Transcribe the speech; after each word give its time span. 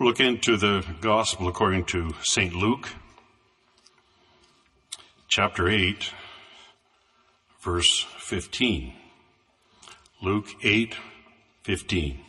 Look 0.00 0.20
into 0.20 0.56
the 0.56 0.84
Gospel 1.02 1.48
according 1.48 1.84
to 1.86 2.14
St. 2.22 2.54
Luke, 2.54 2.88
chapter 5.28 5.68
8, 5.68 6.10
verse 7.60 8.06
15. 8.16 8.94
Luke 10.22 10.46
8, 10.62 10.96
15. 11.64 12.20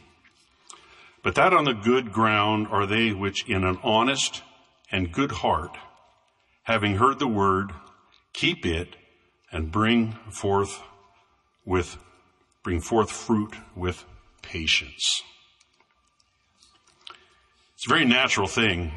But 1.23 1.35
that 1.35 1.53
on 1.53 1.63
the 1.63 1.73
good 1.73 2.11
ground 2.11 2.67
are 2.69 2.85
they 2.85 3.13
which 3.13 3.47
in 3.47 3.63
an 3.63 3.79
honest 3.81 4.43
and 4.91 5.13
good 5.13 5.31
heart, 5.31 5.77
having 6.63 6.97
heard 6.97 7.17
the 7.17 7.27
word, 7.27 7.71
keep 8.33 8.65
it 8.65 8.97
and 9.53 9.71
bring 9.71 10.17
forth 10.29 10.81
with, 11.63 11.97
bring 12.61 12.81
forth 12.81 13.09
fruit 13.09 13.55
with 13.73 14.03
patience. 14.41 15.23
It's 17.83 17.91
a 17.91 17.95
very 17.95 18.05
natural 18.05 18.47
thing 18.47 18.93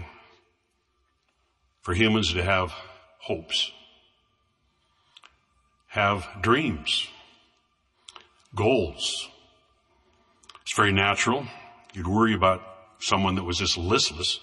for 1.82 1.92
humans 1.92 2.32
to 2.34 2.42
have 2.44 2.70
hopes, 3.18 3.72
have 5.88 6.24
dreams, 6.40 7.08
goals. 8.54 9.28
It's 10.62 10.76
very 10.76 10.92
natural. 10.92 11.48
You'd 11.94 12.06
worry 12.06 12.32
about 12.32 12.62
someone 13.00 13.34
that 13.34 13.42
was 13.42 13.58
just 13.58 13.76
listless 13.76 14.38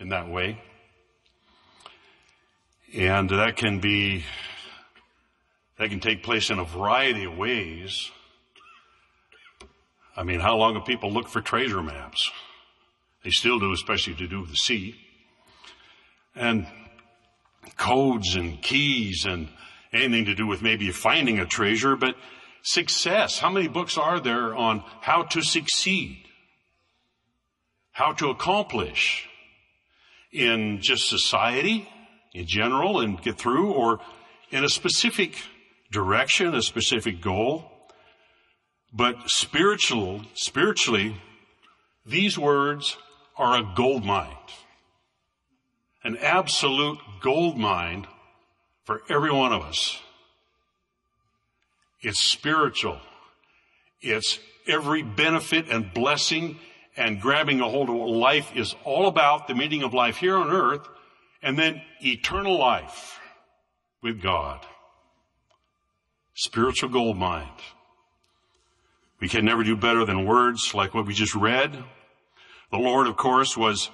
in 0.00 0.08
that 0.08 0.28
way. 0.28 0.60
And 2.92 3.30
that 3.30 3.54
can 3.54 3.78
be, 3.78 4.24
that 5.78 5.90
can 5.90 6.00
take 6.00 6.24
place 6.24 6.50
in 6.50 6.58
a 6.58 6.64
variety 6.64 7.22
of 7.22 7.38
ways. 7.38 8.10
I 10.16 10.24
mean, 10.24 10.40
how 10.40 10.56
long 10.56 10.74
have 10.74 10.84
people 10.84 11.12
looked 11.12 11.30
for 11.30 11.40
treasure 11.40 11.84
maps? 11.84 12.32
They 13.24 13.30
still 13.30 13.58
do, 13.58 13.72
especially 13.72 14.14
to 14.14 14.26
do 14.26 14.40
with 14.40 14.50
the 14.50 14.56
sea. 14.56 14.96
And 16.34 16.66
codes 17.76 18.34
and 18.34 18.62
keys 18.62 19.24
and 19.26 19.48
anything 19.92 20.24
to 20.26 20.34
do 20.34 20.46
with 20.46 20.62
maybe 20.62 20.90
finding 20.90 21.38
a 21.38 21.46
treasure, 21.46 21.96
but 21.96 22.14
success. 22.62 23.38
How 23.38 23.50
many 23.50 23.68
books 23.68 23.98
are 23.98 24.20
there 24.20 24.54
on 24.54 24.84
how 25.00 25.24
to 25.24 25.42
succeed? 25.42 26.24
How 27.92 28.12
to 28.14 28.30
accomplish 28.30 29.28
in 30.32 30.80
just 30.80 31.08
society 31.08 31.88
in 32.32 32.46
general 32.46 33.00
and 33.00 33.20
get 33.20 33.38
through 33.38 33.72
or 33.72 34.00
in 34.50 34.64
a 34.64 34.68
specific 34.68 35.36
direction, 35.90 36.54
a 36.54 36.62
specific 36.62 37.20
goal. 37.20 37.70
But 38.92 39.16
spiritual, 39.26 40.22
spiritually, 40.34 41.16
these 42.06 42.38
words 42.38 42.96
are 43.40 43.58
a 43.58 43.72
gold 43.74 44.04
mine. 44.04 44.36
An 46.04 46.16
absolute 46.18 46.98
gold 47.20 47.58
mine 47.58 48.06
for 48.84 49.02
every 49.08 49.32
one 49.32 49.52
of 49.52 49.62
us. 49.62 50.00
It's 52.02 52.20
spiritual. 52.20 53.00
It's 54.00 54.38
every 54.66 55.02
benefit 55.02 55.68
and 55.68 55.92
blessing 55.92 56.58
and 56.96 57.20
grabbing 57.20 57.60
a 57.60 57.68
hold 57.68 57.88
of 57.88 57.94
what 57.96 58.10
life 58.10 58.52
is 58.54 58.74
all 58.84 59.06
about, 59.06 59.48
the 59.48 59.54
meaning 59.54 59.82
of 59.82 59.94
life 59.94 60.16
here 60.16 60.36
on 60.36 60.50
earth, 60.50 60.86
and 61.42 61.58
then 61.58 61.82
eternal 62.00 62.58
life 62.58 63.18
with 64.02 64.22
God. 64.22 64.64
Spiritual 66.34 66.90
gold 66.90 67.16
mine. 67.16 67.48
We 69.20 69.28
can 69.28 69.44
never 69.44 69.62
do 69.62 69.76
better 69.76 70.04
than 70.04 70.26
words 70.26 70.74
like 70.74 70.94
what 70.94 71.06
we 71.06 71.14
just 71.14 71.34
read. 71.34 71.84
The 72.70 72.78
Lord, 72.78 73.06
of 73.06 73.16
course, 73.16 73.56
was, 73.56 73.90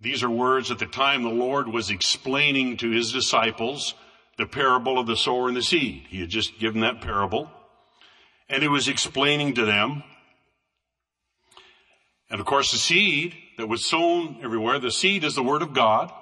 these 0.00 0.22
are 0.22 0.30
words 0.30 0.70
at 0.70 0.78
the 0.78 0.86
time 0.86 1.22
the 1.22 1.28
Lord 1.28 1.68
was 1.68 1.90
explaining 1.90 2.76
to 2.78 2.90
his 2.90 3.12
disciples 3.12 3.94
the 4.38 4.46
parable 4.46 4.98
of 4.98 5.06
the 5.06 5.16
sower 5.16 5.48
and 5.48 5.56
the 5.56 5.62
seed. 5.62 6.04
He 6.08 6.20
had 6.20 6.30
just 6.30 6.58
given 6.58 6.80
that 6.80 7.00
parable. 7.00 7.50
And 8.48 8.62
he 8.62 8.68
was 8.68 8.88
explaining 8.88 9.54
to 9.54 9.64
them. 9.64 10.02
And 12.30 12.40
of 12.40 12.46
course, 12.46 12.72
the 12.72 12.78
seed 12.78 13.34
that 13.58 13.68
was 13.68 13.88
sown 13.88 14.38
everywhere, 14.42 14.78
the 14.78 14.90
seed 14.90 15.24
is 15.24 15.34
the 15.34 15.42
Word 15.42 15.62
of 15.62 15.74
God. 15.74 16.12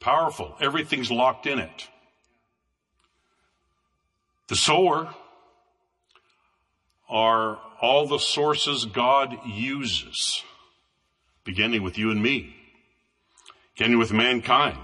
Powerful. 0.00 0.56
Everything's 0.60 1.10
locked 1.10 1.46
in 1.46 1.58
it. 1.58 1.88
The 4.48 4.56
sower 4.56 5.14
are 7.12 7.60
all 7.80 8.08
the 8.08 8.18
sources 8.18 8.84
God 8.86 9.36
uses, 9.46 10.42
beginning 11.44 11.84
with 11.84 11.96
you 11.96 12.10
and 12.10 12.20
me, 12.20 12.56
beginning 13.76 13.98
with 13.98 14.12
mankind 14.12 14.78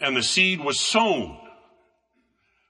and 0.00 0.16
the 0.16 0.22
seed 0.22 0.60
was 0.60 0.78
sown. 0.78 1.38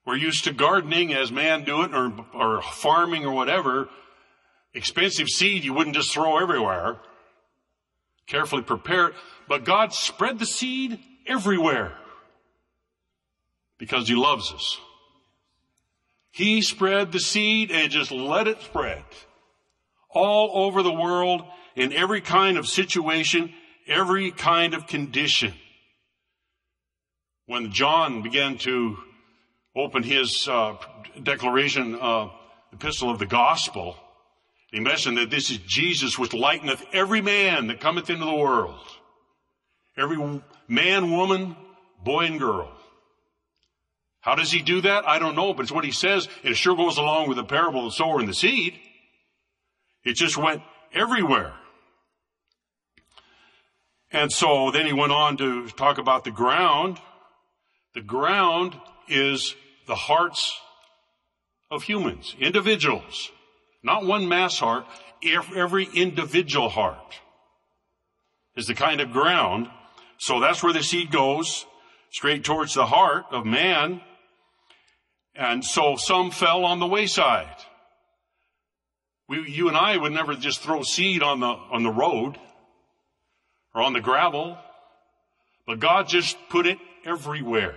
We're 0.05 0.17
used 0.17 0.45
to 0.45 0.53
gardening 0.53 1.13
as 1.13 1.33
man 1.33 1.65
do 1.65 1.83
it 1.83 1.93
or, 1.93 2.13
or 2.33 2.63
farming 2.63 3.25
or 3.25 3.33
whatever. 3.33 3.89
Expensive 4.73 5.29
seed 5.29 5.65
you 5.65 5.75
wouldn't 5.75 5.97
just 5.97 6.13
throw 6.13 6.39
everywhere. 6.39 6.99
Carefully 8.27 8.63
prepare 8.63 9.09
it. 9.09 9.15
But 9.49 9.65
God 9.65 9.93
spread 9.93 10.39
the 10.39 10.47
seed 10.47 11.01
everywhere 11.27 11.97
because 13.79 14.09
he 14.09 14.15
loves 14.15 14.53
us. 14.53 14.79
He 16.37 16.63
spread 16.63 17.13
the 17.13 17.21
seed 17.21 17.71
and 17.71 17.91
just 17.91 18.13
let 18.13 18.47
it 18.47 18.61
spread 18.61 19.05
all 20.11 20.67
over 20.67 20.83
the 20.83 20.93
world 20.93 21.43
in 21.75 21.93
every 21.93 22.21
kind 22.21 22.59
of 22.59 22.67
situation, 22.67 23.53
every 23.89 24.31
kind 24.31 24.75
of 24.75 24.87
condition 24.87 25.55
when 27.47 27.71
John 27.71 28.23
began 28.23 28.59
to 28.59 28.99
open 29.75 30.03
his 30.03 30.49
uh, 30.49 30.75
declaration, 31.23 31.97
uh, 32.01 32.29
epistle 32.73 33.11
of 33.11 33.19
the 33.19 33.27
gospel, 33.27 33.97
he 34.71 34.81
mentioned 34.81 35.17
that 35.17 35.31
this 35.31 35.51
is 35.51 35.59
Jesus 35.59 36.19
which 36.19 36.35
lighteneth 36.35 36.85
every 36.93 37.21
man 37.21 37.69
that 37.69 37.81
cometh 37.81 38.11
into 38.11 38.25
the 38.25 38.35
world. 38.35 38.81
Every 39.97 40.19
man, 40.69 41.13
woman, 41.13 41.57
boy, 42.05 42.27
and 42.27 42.39
girl. 42.39 42.76
How 44.27 44.35
does 44.35 44.51
he 44.51 44.61
do 44.61 44.81
that? 44.81 45.07
I 45.07 45.21
don't 45.21 45.37
know, 45.37 45.55
but 45.55 45.63
it's 45.63 45.71
what 45.71 45.85
he 45.85 45.93
says. 45.93 46.29
It 46.43 46.57
sure 46.57 46.75
goes 46.75 46.99
along 46.99 47.29
with 47.29 47.37
the 47.37 47.45
parable 47.45 47.87
of 47.87 47.93
the 47.93 47.97
sower 47.97 48.19
and 48.19 48.29
the 48.29 48.35
seed. 48.35 48.75
It 50.05 50.17
just 50.17 50.37
went 50.37 50.63
everywhere. 50.93 51.55
And 54.11 54.33
so 54.33 54.73
then 54.73 54.85
he 54.85 54.93
went 54.93 55.13
on 55.13 55.37
to 55.37 55.69
talk 55.69 55.99
about 55.99 56.25
the 56.25 56.33
ground. 56.33 56.99
The 57.95 58.01
ground 58.01 58.75
is 59.07 59.55
the 59.87 59.95
hearts 59.95 60.59
of 61.71 61.85
humans, 61.85 62.35
individuals, 62.41 63.31
not 63.85 64.05
one 64.05 64.29
mass 64.29 64.59
heart, 64.59 64.87
every 65.25 65.89
individual 65.95 66.69
heart 66.69 67.21
is 68.57 68.67
the 68.67 68.75
kind 68.75 69.01
of 69.01 69.13
ground. 69.13 69.69
So 70.19 70.41
that's 70.41 70.65
where 70.65 70.73
the 70.73 70.83
seed 70.83 71.13
goes, 71.13 71.65
straight 72.11 72.43
towards 72.43 72.75
the 72.75 72.87
heart 72.87 73.27
of 73.31 73.47
man. 73.47 74.01
And 75.37 75.65
so 75.65 75.97
some 75.97 76.31
fell 76.31 76.65
on 76.65 76.81
the 76.81 76.87
wayside. 76.87 77.57
We, 79.29 79.51
you 79.51 79.69
and 79.69 79.77
I 79.77 79.97
would 79.97 80.13
never 80.13 80.35
just 80.35 80.61
throw 80.61 80.83
seed 80.83 81.23
on 81.23 81.41
the, 81.41 81.47
on 81.47 81.83
the 81.83 81.91
road 81.91 82.39
or 83.75 83.83
on 83.83 83.93
the 83.93 84.01
gravel, 84.01 84.57
but 85.67 85.81
God 85.81 86.09
just 86.09 86.37
put 86.49 86.67
it 86.67 86.79
everywhere. 87.05 87.75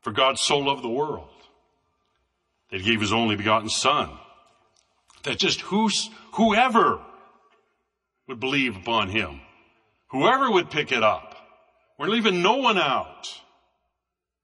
For 0.00 0.12
God 0.12 0.38
so 0.38 0.58
loved 0.58 0.82
the 0.82 0.88
world 0.88 1.28
that 2.70 2.80
he 2.80 2.90
gave 2.90 3.00
his 3.00 3.12
only 3.12 3.36
begotten 3.36 3.68
son. 3.68 4.10
That 5.24 5.38
just 5.38 5.60
who's, 5.60 6.08
whoever 6.32 7.00
would 8.26 8.40
believe 8.40 8.76
upon 8.76 9.10
him, 9.10 9.40
whoever 10.08 10.50
would 10.50 10.70
pick 10.70 10.92
it 10.92 11.02
up. 11.02 11.36
We're 11.98 12.08
leaving 12.08 12.40
no 12.40 12.56
one 12.56 12.78
out. 12.78 13.28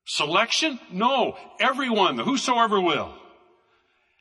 Selection? 0.07 0.79
No. 0.91 1.37
Everyone, 1.61 2.19
whosoever 2.19 2.81
will. 2.81 3.15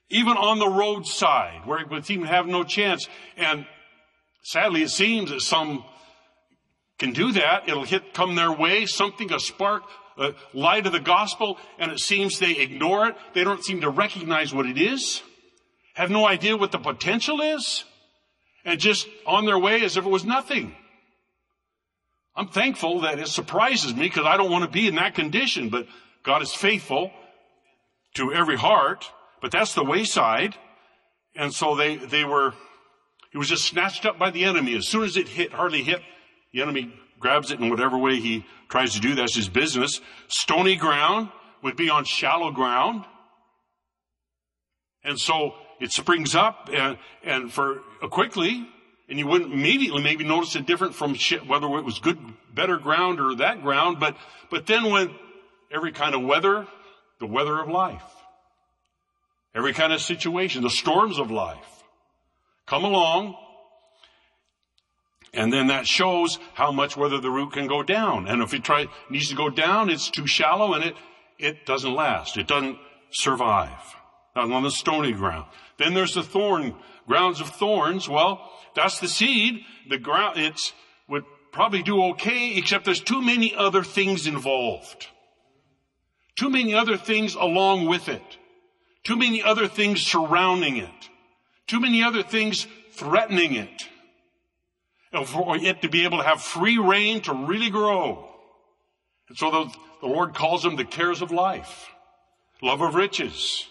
Even 0.10 0.38
on 0.38 0.60
the 0.60 0.68
roadside, 0.68 1.66
where 1.66 1.80
it 1.80 1.90
would 1.90 2.10
even 2.10 2.28
have 2.28 2.48
no 2.48 2.64
chance. 2.64 3.08
And 3.38 3.66
sadly, 4.44 4.84
it 4.84 4.90
seems 4.90 5.30
that 5.30 5.42
some 5.42 5.84
can 7.00 7.14
do 7.14 7.32
that. 7.34 7.68
It'll 7.68 7.84
hit, 7.84 8.14
come 8.14 8.36
their 8.36 8.52
way, 8.52 8.86
something, 8.86 9.32
a 9.34 9.40
spark, 9.40 9.84
a 10.18 10.34
light 10.54 10.86
of 10.86 10.94
the 10.94 11.00
gospel 11.00 11.58
and 11.78 11.92
it 11.92 12.00
seems 12.00 12.40
they 12.40 12.58
ignore 12.58 13.08
it. 13.08 13.16
They 13.34 13.44
don't 13.44 13.64
seem 13.64 13.82
to 13.82 13.90
recognize 13.90 14.54
what 14.54 14.66
it 14.66 14.78
is, 14.78 15.22
have 15.94 16.10
no 16.10 16.28
idea 16.28 16.58
what 16.58 16.72
the 16.72 16.78
potential 16.78 17.42
is, 17.42 17.84
and 18.64 18.80
just 18.80 19.08
on 19.26 19.46
their 19.46 19.60
way 19.60 19.84
as 19.84 19.98
if 19.98 20.06
it 20.06 20.10
was 20.10 20.26
nothing. 20.26 20.76
I'm 22.36 22.48
thankful 22.48 23.02
that 23.02 23.20
it 23.20 23.28
surprises 23.28 23.96
me 23.96 24.04
because 24.04 24.26
I 24.26 24.38
don't 24.38 24.52
want 24.52 24.66
to 24.66 24.70
be 24.70 24.88
in 24.88 24.96
that 24.96 25.16
condition, 25.16 25.70
but 25.70 25.88
God 26.24 26.42
is 26.42 26.54
faithful 26.54 27.12
to 28.16 28.34
every 28.34 28.58
heart, 28.58 29.10
but 29.42 29.52
that's 29.52 29.74
the 29.74 29.84
wayside. 29.84 30.56
And 31.36 31.54
so 31.54 31.76
they, 31.76 31.96
they 31.98 32.26
were, 32.26 32.54
it 33.34 33.38
was 33.38 33.48
just 33.48 33.66
snatched 33.66 34.06
up 34.06 34.20
by 34.20 34.32
the 34.32 34.44
enemy. 34.44 34.76
As 34.76 34.88
soon 34.88 35.04
as 35.04 35.16
it 35.16 35.28
hit, 35.28 35.54
hardly 35.54 35.84
hit, 35.84 36.02
the 36.54 36.62
enemy 36.62 36.94
grabs 37.20 37.52
it 37.52 37.60
in 37.60 37.70
whatever 37.70 37.98
way 37.98 38.18
he 38.20 38.46
tries 38.70 38.94
to 38.94 39.00
do. 39.00 39.16
That's 39.16 39.36
his 39.36 39.50
business. 39.50 40.02
Stony 40.28 40.76
ground 40.76 41.30
would 41.62 41.76
be 41.76 41.90
on 41.90 42.04
shallow 42.04 42.52
ground. 42.52 43.06
And 45.04 45.20
so 45.20 45.54
it 45.80 45.92
springs 45.92 46.36
up 46.36 46.70
and, 46.74 46.98
and 47.24 47.52
for 47.52 47.82
uh, 48.02 48.08
quickly, 48.08 48.68
and 49.08 49.20
you 49.20 49.28
wouldn't 49.28 49.54
immediately 49.54 50.02
maybe 50.02 50.24
notice 50.24 50.56
it 50.56 50.66
different 50.66 50.96
from 50.96 51.16
whether 51.48 51.68
it 51.68 51.86
was 51.86 52.00
good, 52.00 52.18
better 52.54 52.78
ground 52.78 53.20
or 53.20 53.36
that 53.36 53.62
ground. 53.62 54.00
But, 54.00 54.18
but 54.50 54.66
then 54.66 54.90
when 54.90 55.14
every 55.72 55.92
kind 55.92 56.16
of 56.16 56.24
weather, 56.24 56.68
the 57.20 57.28
weather 57.28 57.60
of 57.60 57.70
life, 57.70 58.02
every 59.54 59.74
kind 59.74 59.94
of 59.94 60.02
situation, 60.02 60.64
the 60.64 60.70
storms 60.70 61.20
of 61.20 61.30
life 61.30 61.84
come 62.66 62.84
along, 62.84 63.36
and 65.34 65.52
then 65.52 65.68
that 65.68 65.86
shows 65.86 66.40
how 66.54 66.72
much 66.72 66.98
whether 66.98 67.20
the 67.20 67.30
root 67.30 67.54
can 67.54 67.68
go 67.68 67.84
down. 67.84 68.28
And 68.28 68.42
if 68.42 68.54
it 68.54 68.64
try, 68.64 68.88
needs 69.10 69.30
to 69.30 69.36
go 69.36 69.50
down, 69.50 69.90
it's 69.90 70.10
too 70.10 70.26
shallow 70.26 70.74
and 70.74 70.84
it, 70.84 70.96
it 71.38 71.66
doesn't 71.66 71.94
last. 71.94 72.38
It 72.38 72.48
doesn't 72.48 72.78
survive. 73.12 73.96
Not 74.36 74.52
on 74.52 74.64
the 74.64 74.72
stony 74.72 75.14
ground. 75.14 75.46
Then 75.78 75.94
there's 75.94 76.14
the 76.14 76.24
thorn, 76.24 76.76
grounds 77.08 77.40
of 77.40 77.50
thorns. 77.50 78.10
Well, 78.10 78.52
that's 78.76 79.00
the 79.00 79.08
seed. 79.08 79.62
The 79.90 79.98
ground, 79.98 80.38
it's, 80.38 80.74
would 81.08 81.24
probably 81.52 81.84
do 81.84 82.04
okay, 82.12 82.56
except 82.56 82.86
there's 82.86 83.00
too 83.00 83.22
many 83.22 83.56
other 83.56 83.84
things 83.84 84.28
involved. 84.28 85.08
Too 86.36 86.50
many 86.50 86.74
other 86.74 86.98
things 86.98 87.36
along 87.36 87.86
with 87.86 88.10
it. 88.10 88.38
Too 89.06 89.16
many 89.16 89.42
other 89.42 89.68
things 89.68 90.02
surrounding 90.02 90.78
it. 90.78 91.10
Too 91.68 91.80
many 91.80 92.04
other 92.04 92.24
things 92.24 92.68
threatening 92.92 93.54
it. 93.56 93.88
And 95.14 95.26
for 95.26 95.56
it 95.56 95.82
to 95.82 95.90
be 95.90 96.04
able 96.04 96.18
to 96.18 96.24
have 96.26 96.42
free 96.42 96.78
reign 96.78 97.22
to 97.22 97.34
really 97.34 97.70
grow. 97.70 98.28
And 99.30 99.38
so 99.38 99.50
the, 99.50 99.74
the 100.02 100.08
Lord 100.08 100.34
calls 100.34 100.64
them 100.64 100.76
the 100.76 100.84
cares 100.84 101.22
of 101.22 101.32
life. 101.32 101.88
Love 102.62 102.82
of 102.82 102.96
riches. 102.96 103.68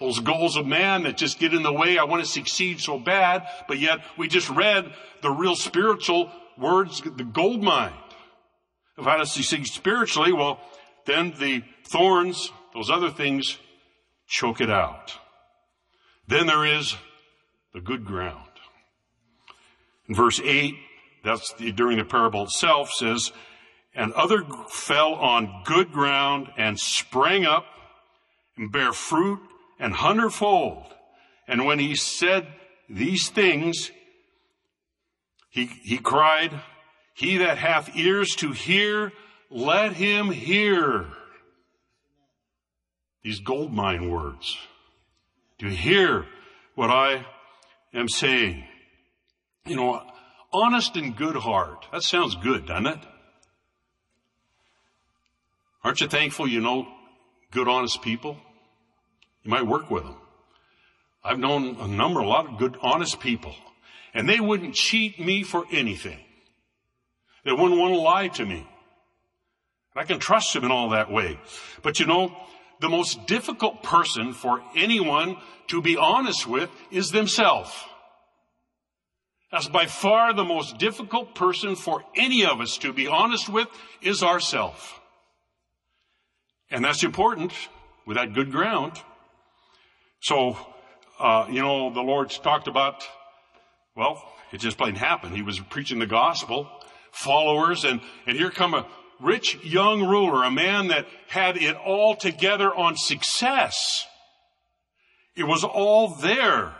Those 0.00 0.18
goals 0.18 0.56
of 0.56 0.66
man 0.66 1.02
that 1.02 1.18
just 1.18 1.38
get 1.38 1.52
in 1.52 1.62
the 1.62 1.72
way. 1.72 1.98
I 1.98 2.04
want 2.04 2.24
to 2.24 2.28
succeed 2.28 2.80
so 2.80 2.98
bad, 2.98 3.46
but 3.68 3.78
yet 3.78 4.00
we 4.16 4.28
just 4.28 4.48
read 4.48 4.90
the 5.20 5.30
real 5.30 5.54
spiritual 5.54 6.32
words, 6.56 7.02
the 7.02 7.24
gold 7.24 7.62
mine 7.62 7.92
of 8.96 9.04
how 9.04 9.18
to 9.18 9.26
succeed 9.26 9.66
spiritually. 9.66 10.32
Well, 10.32 10.58
then 11.04 11.34
the 11.38 11.62
thorns, 11.86 12.50
those 12.72 12.90
other 12.90 13.10
things, 13.10 13.58
choke 14.26 14.62
it 14.62 14.70
out. 14.70 15.18
Then 16.26 16.46
there 16.46 16.64
is 16.64 16.96
the 17.74 17.80
good 17.80 18.06
ground. 18.06 18.48
In 20.08 20.14
verse 20.14 20.40
8, 20.42 20.74
that's 21.24 21.52
the, 21.54 21.72
during 21.72 21.98
the 21.98 22.04
parable 22.04 22.44
itself, 22.44 22.90
says, 22.90 23.32
And 23.94 24.12
other 24.14 24.44
fell 24.68 25.14
on 25.14 25.62
good 25.64 25.92
ground 25.92 26.48
and 26.56 26.78
sprang 26.78 27.44
up 27.44 27.66
and 28.56 28.72
bare 28.72 28.92
fruit 28.92 29.40
and 29.80 29.92
hundredfold. 29.92 30.84
And 31.48 31.64
when 31.64 31.80
he 31.80 31.96
said 31.96 32.46
these 32.88 33.28
things, 33.28 33.90
he, 35.48 35.66
he 35.66 35.98
cried, 35.98 36.52
He 37.14 37.38
that 37.38 37.58
hath 37.58 37.96
ears 37.96 38.36
to 38.36 38.52
hear, 38.52 39.12
let 39.50 39.94
him 39.94 40.30
hear. 40.30 41.06
These 43.24 43.40
gold 43.40 43.72
mine 43.72 44.08
words. 44.08 44.56
Do 45.58 45.66
you 45.66 45.76
hear 45.76 46.26
what 46.74 46.90
I 46.90 47.26
am 47.92 48.08
saying. 48.08 48.64
You 49.66 49.76
know, 49.76 50.02
honest 50.52 50.96
and 50.96 51.16
good 51.16 51.36
heart. 51.36 51.86
That 51.92 52.02
sounds 52.02 52.36
good, 52.36 52.66
doesn't 52.66 52.86
it? 52.86 52.98
Aren't 55.84 56.00
you 56.00 56.08
thankful 56.08 56.46
you 56.48 56.60
know 56.60 56.86
good, 57.50 57.68
honest 57.68 58.02
people? 58.02 58.38
You 59.42 59.50
might 59.50 59.66
work 59.66 59.90
with 59.90 60.04
them. 60.04 60.16
I've 61.22 61.38
known 61.38 61.76
a 61.80 61.86
number, 61.86 62.20
a 62.20 62.28
lot 62.28 62.46
of 62.46 62.58
good, 62.58 62.76
honest 62.80 63.20
people, 63.20 63.54
and 64.14 64.28
they 64.28 64.40
wouldn't 64.40 64.74
cheat 64.74 65.20
me 65.20 65.42
for 65.42 65.64
anything. 65.70 66.18
They 67.44 67.52
wouldn't 67.52 67.78
want 67.78 67.94
to 67.94 68.00
lie 68.00 68.28
to 68.28 68.46
me. 68.46 68.66
I 69.94 70.04
can 70.04 70.18
trust 70.18 70.52
them 70.54 70.64
in 70.64 70.70
all 70.70 70.90
that 70.90 71.10
way. 71.10 71.38
But 71.82 72.00
you 72.00 72.06
know, 72.06 72.34
the 72.80 72.88
most 72.88 73.26
difficult 73.26 73.82
person 73.82 74.32
for 74.32 74.62
anyone 74.74 75.36
to 75.68 75.82
be 75.82 75.96
honest 75.96 76.46
with 76.46 76.70
is 76.90 77.10
themselves. 77.10 77.72
That's 79.52 79.68
by 79.68 79.86
far 79.86 80.32
the 80.32 80.44
most 80.44 80.78
difficult 80.78 81.34
person 81.34 81.74
for 81.74 82.04
any 82.14 82.46
of 82.46 82.60
us 82.60 82.78
to 82.78 82.92
be 82.92 83.08
honest 83.08 83.48
with 83.48 83.68
is 84.00 84.22
ourself. 84.22 85.00
And 86.70 86.84
that's 86.84 87.02
important 87.02 87.52
with 88.06 88.16
that 88.16 88.32
good 88.32 88.52
ground. 88.52 88.92
So, 90.20 90.56
uh, 91.18 91.46
you 91.50 91.62
know, 91.62 91.92
the 91.92 92.02
Lord's 92.02 92.38
talked 92.38 92.68
about, 92.68 93.04
well, 93.96 94.22
it 94.52 94.58
just 94.58 94.78
plain 94.78 94.94
happened. 94.94 95.34
He 95.34 95.42
was 95.42 95.58
preaching 95.58 95.98
the 95.98 96.06
gospel, 96.06 96.68
followers, 97.10 97.84
and, 97.84 98.00
and 98.26 98.36
here 98.36 98.50
come 98.50 98.74
a 98.74 98.86
rich 99.20 99.58
young 99.64 100.06
ruler, 100.06 100.44
a 100.44 100.50
man 100.50 100.88
that 100.88 101.06
had 101.28 101.56
it 101.56 101.76
all 101.76 102.16
together 102.16 102.74
on 102.74 102.96
success. 102.96 104.06
It 105.36 105.44
was 105.44 105.64
all 105.64 106.08
there. 106.08 106.74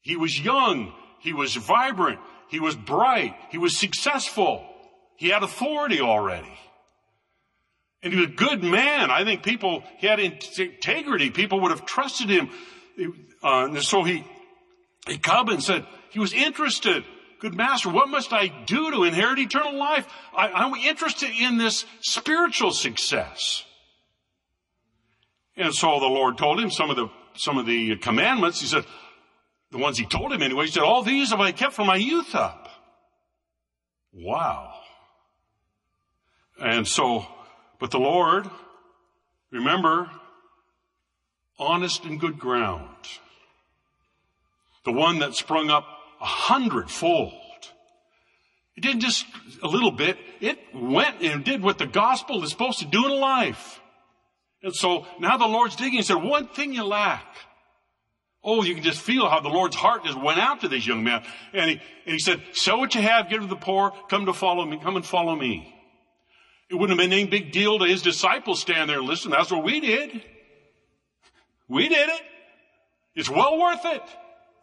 He 0.00 0.16
was 0.16 0.38
young. 0.38 0.92
He 1.20 1.32
was 1.32 1.54
vibrant. 1.54 2.18
He 2.48 2.58
was 2.58 2.74
bright. 2.74 3.36
He 3.50 3.58
was 3.58 3.76
successful. 3.76 4.66
He 5.16 5.28
had 5.28 5.42
authority 5.42 6.00
already. 6.00 6.58
And 8.02 8.12
he 8.12 8.18
was 8.18 8.28
a 8.28 8.32
good 8.32 8.64
man. 8.64 9.10
I 9.10 9.24
think 9.24 9.42
people, 9.42 9.84
he 9.98 10.06
had 10.06 10.18
integrity. 10.18 11.30
People 11.30 11.60
would 11.60 11.70
have 11.70 11.86
trusted 11.86 12.28
him. 12.28 12.50
Uh, 13.42 13.66
and 13.66 13.82
so 13.82 14.02
he, 14.02 14.24
he 15.06 15.18
come 15.18 15.48
and 15.48 15.62
said, 15.62 15.86
he 16.10 16.18
was 16.18 16.32
interested. 16.32 17.04
Good 17.38 17.54
master, 17.54 17.90
what 17.90 18.08
must 18.08 18.32
I 18.32 18.48
do 18.66 18.90
to 18.92 19.04
inherit 19.04 19.38
eternal 19.38 19.76
life? 19.76 20.06
I, 20.36 20.48
I'm 20.48 20.74
interested 20.74 21.30
in 21.30 21.58
this 21.58 21.84
spiritual 22.00 22.70
success. 22.72 23.64
And 25.56 25.74
so 25.74 25.98
the 25.98 26.06
Lord 26.06 26.38
told 26.38 26.60
him 26.60 26.70
some 26.70 26.90
of 26.90 26.96
the, 26.96 27.08
some 27.34 27.58
of 27.58 27.66
the 27.66 27.96
commandments. 27.96 28.60
He 28.60 28.66
said, 28.66 28.84
the 29.70 29.78
ones 29.78 29.98
he 29.98 30.06
told 30.06 30.32
him 30.32 30.42
anyway, 30.42 30.66
he 30.66 30.70
said, 30.70 30.82
all 30.82 31.02
these 31.02 31.30
have 31.30 31.40
I 31.40 31.52
kept 31.52 31.74
from 31.74 31.86
my 31.86 31.96
youth 31.96 32.34
up. 32.34 32.68
Wow. 34.12 34.74
And 36.60 36.86
so, 36.86 37.26
but 37.82 37.90
the 37.90 37.98
Lord, 37.98 38.48
remember, 39.50 40.08
honest 41.58 42.04
and 42.04 42.20
good 42.20 42.38
ground. 42.38 42.94
The 44.84 44.92
one 44.92 45.18
that 45.18 45.34
sprung 45.34 45.68
up 45.68 45.84
a 46.20 46.24
hundredfold. 46.24 47.32
It 48.76 48.82
didn't 48.82 49.00
just 49.00 49.26
a 49.64 49.66
little 49.66 49.90
bit. 49.90 50.16
It 50.40 50.60
went 50.72 51.22
and 51.22 51.44
did 51.44 51.60
what 51.60 51.78
the 51.78 51.88
gospel 51.88 52.44
is 52.44 52.50
supposed 52.50 52.78
to 52.78 52.86
do 52.86 53.04
in 53.06 53.18
life. 53.18 53.80
And 54.62 54.72
so 54.72 55.04
now 55.18 55.36
the 55.36 55.48
Lord's 55.48 55.74
digging 55.74 55.98
and 55.98 56.06
said, 56.06 56.22
one 56.22 56.46
thing 56.46 56.72
you 56.72 56.84
lack. 56.84 57.26
Oh, 58.44 58.62
you 58.62 58.74
can 58.76 58.84
just 58.84 59.00
feel 59.00 59.28
how 59.28 59.40
the 59.40 59.48
Lord's 59.48 59.74
heart 59.74 60.04
just 60.04 60.22
went 60.22 60.38
out 60.38 60.60
to 60.60 60.68
these 60.68 60.86
young 60.86 61.02
men. 61.02 61.24
And 61.52 61.70
he, 61.70 61.80
and 62.06 62.12
he 62.12 62.20
said, 62.20 62.44
sell 62.52 62.78
what 62.78 62.94
you 62.94 63.02
have, 63.02 63.28
give 63.28 63.40
to 63.40 63.48
the 63.48 63.56
poor, 63.56 63.92
come 64.08 64.26
to 64.26 64.32
follow 64.32 64.64
me, 64.64 64.78
come 64.80 64.94
and 64.94 65.04
follow 65.04 65.34
me. 65.34 65.74
It 66.72 66.76
wouldn't 66.76 66.98
have 66.98 67.10
been 67.10 67.12
any 67.12 67.28
big 67.28 67.52
deal 67.52 67.78
to 67.78 67.84
his 67.84 68.00
disciples 68.00 68.62
stand 68.62 68.88
there 68.88 68.98
and 68.98 69.06
listen. 69.06 69.30
That's 69.30 69.50
what 69.50 69.62
we 69.62 69.78
did. 69.78 70.22
We 71.68 71.86
did 71.88 72.08
it. 72.08 72.22
It's 73.14 73.28
well 73.28 73.58
worth 73.58 73.84
it. 73.84 74.02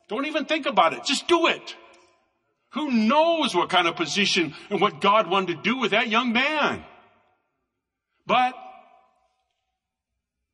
Don't 0.08 0.26
even 0.26 0.46
think 0.46 0.66
about 0.66 0.94
it. 0.94 1.06
Just 1.06 1.28
do 1.28 1.46
it. 1.46 1.76
Who 2.72 2.90
knows 2.90 3.54
what 3.54 3.70
kind 3.70 3.88
of 3.88 3.96
position 3.96 4.56
and 4.72 4.82
what 4.82 5.02
God 5.02 5.30
wanted 5.30 5.58
to 5.58 5.62
do 5.62 5.78
with 5.78 5.92
that 5.92 6.08
young 6.08 6.34
man? 6.34 6.84
But 8.26 8.56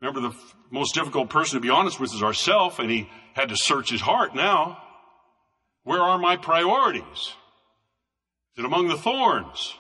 Remember, 0.02 0.30
the 0.30 0.36
most 0.70 0.94
difficult 0.94 1.30
person 1.30 1.58
to 1.58 1.62
be 1.62 1.70
honest 1.70 2.00
with 2.00 2.14
is 2.14 2.22
ourself, 2.22 2.80
and 2.80 2.92
he 2.92 3.10
had 3.34 3.50
to 3.50 3.58
search 3.58 3.90
his 3.90 4.02
heart 4.02 4.36
now. 4.36 4.78
Where 5.84 6.02
are 6.02 6.20
my 6.20 6.36
priorities? 6.36 7.34
Is 8.54 8.60
it 8.60 8.66
among 8.66 8.90
the 8.90 8.98
thorns? 8.98 9.76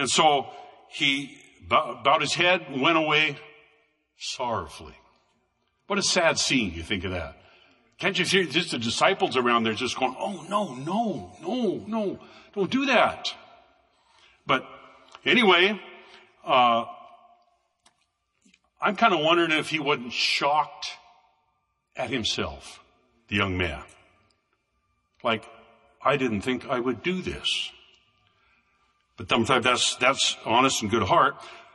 And 0.00 0.08
so 0.08 0.46
he 0.88 1.36
bowed 1.68 2.22
his 2.22 2.32
head 2.32 2.62
and 2.68 2.80
went 2.80 2.96
away 2.96 3.36
sorrowfully. 4.18 4.94
What 5.88 5.98
a 5.98 6.02
sad 6.02 6.38
scene, 6.38 6.72
you 6.72 6.82
think 6.82 7.04
of 7.04 7.10
that. 7.10 7.36
Can't 7.98 8.18
you 8.18 8.24
see 8.24 8.46
just 8.46 8.70
the 8.70 8.78
disciples 8.78 9.36
around 9.36 9.64
there 9.64 9.74
just 9.74 9.98
going, 9.98 10.16
oh, 10.18 10.46
no, 10.48 10.72
no, 10.74 11.36
no, 11.42 11.84
no, 11.86 12.18
don't 12.54 12.70
do 12.70 12.86
that. 12.86 13.34
But 14.46 14.64
anyway, 15.26 15.78
uh, 16.46 16.86
I'm 18.80 18.96
kind 18.96 19.12
of 19.12 19.20
wondering 19.20 19.52
if 19.52 19.68
he 19.68 19.80
wasn't 19.80 20.14
shocked 20.14 20.92
at 21.94 22.08
himself, 22.08 22.80
the 23.28 23.36
young 23.36 23.58
man. 23.58 23.82
Like, 25.22 25.46
I 26.02 26.16
didn't 26.16 26.40
think 26.40 26.66
I 26.70 26.80
would 26.80 27.02
do 27.02 27.20
this. 27.20 27.70
But 29.20 29.28
sometimes 29.28 29.64
that's, 29.66 29.96
that's 29.96 30.38
honest 30.46 30.80
and 30.80 30.90
good 30.90 31.02
heart. 31.02 31.34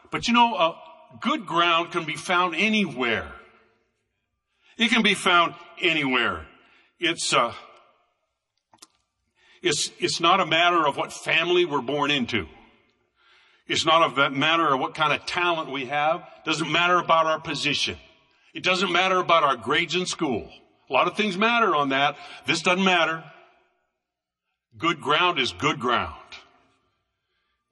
But 0.09 0.27
you 0.27 0.33
know, 0.33 0.55
uh, 0.55 0.75
good 1.21 1.45
ground 1.45 1.91
can 1.91 2.03
be 2.03 2.15
found 2.15 2.55
anywhere. 2.55 3.31
It 4.79 4.89
can 4.89 5.03
be 5.03 5.13
found 5.13 5.53
anywhere. 5.79 6.47
It's, 6.99 7.35
uh, 7.35 7.53
it's, 9.61 9.91
it's 9.99 10.19
not 10.19 10.39
a 10.39 10.45
matter 10.47 10.87
of 10.87 10.97
what 10.97 11.13
family 11.13 11.65
we're 11.65 11.81
born 11.81 12.09
into. 12.09 12.47
It's 13.67 13.85
not 13.85 14.17
a 14.17 14.31
matter 14.31 14.73
of 14.73 14.79
what 14.79 14.95
kind 14.95 15.13
of 15.13 15.27
talent 15.27 15.71
we 15.71 15.85
have. 15.85 16.21
It 16.21 16.45
doesn't 16.49 16.71
matter 16.71 16.97
about 16.97 17.27
our 17.27 17.39
position. 17.39 17.99
It 18.55 18.63
doesn't 18.63 18.91
matter 18.91 19.19
about 19.19 19.43
our 19.43 19.55
grades 19.55 19.93
in 19.93 20.07
school. 20.07 20.49
A 20.89 20.93
lot 20.93 21.05
of 21.05 21.15
things 21.15 21.37
matter 21.37 21.75
on 21.75 21.89
that. 21.89 22.17
This 22.47 22.63
doesn't 22.63 22.83
matter. 22.83 23.23
Good 24.79 24.99
ground 24.99 25.37
is 25.37 25.51
good 25.53 25.79
ground. 25.79 26.15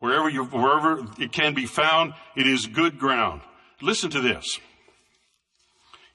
Wherever 0.03 0.27
you, 0.27 0.43
wherever 0.43 1.07
it 1.17 1.31
can 1.31 1.53
be 1.53 1.65
found, 1.65 2.13
it 2.35 2.45
is 2.45 2.67
good 2.67 2.99
ground. 2.99 3.39
Listen 3.81 4.09
to 4.09 4.19
this. 4.19 4.59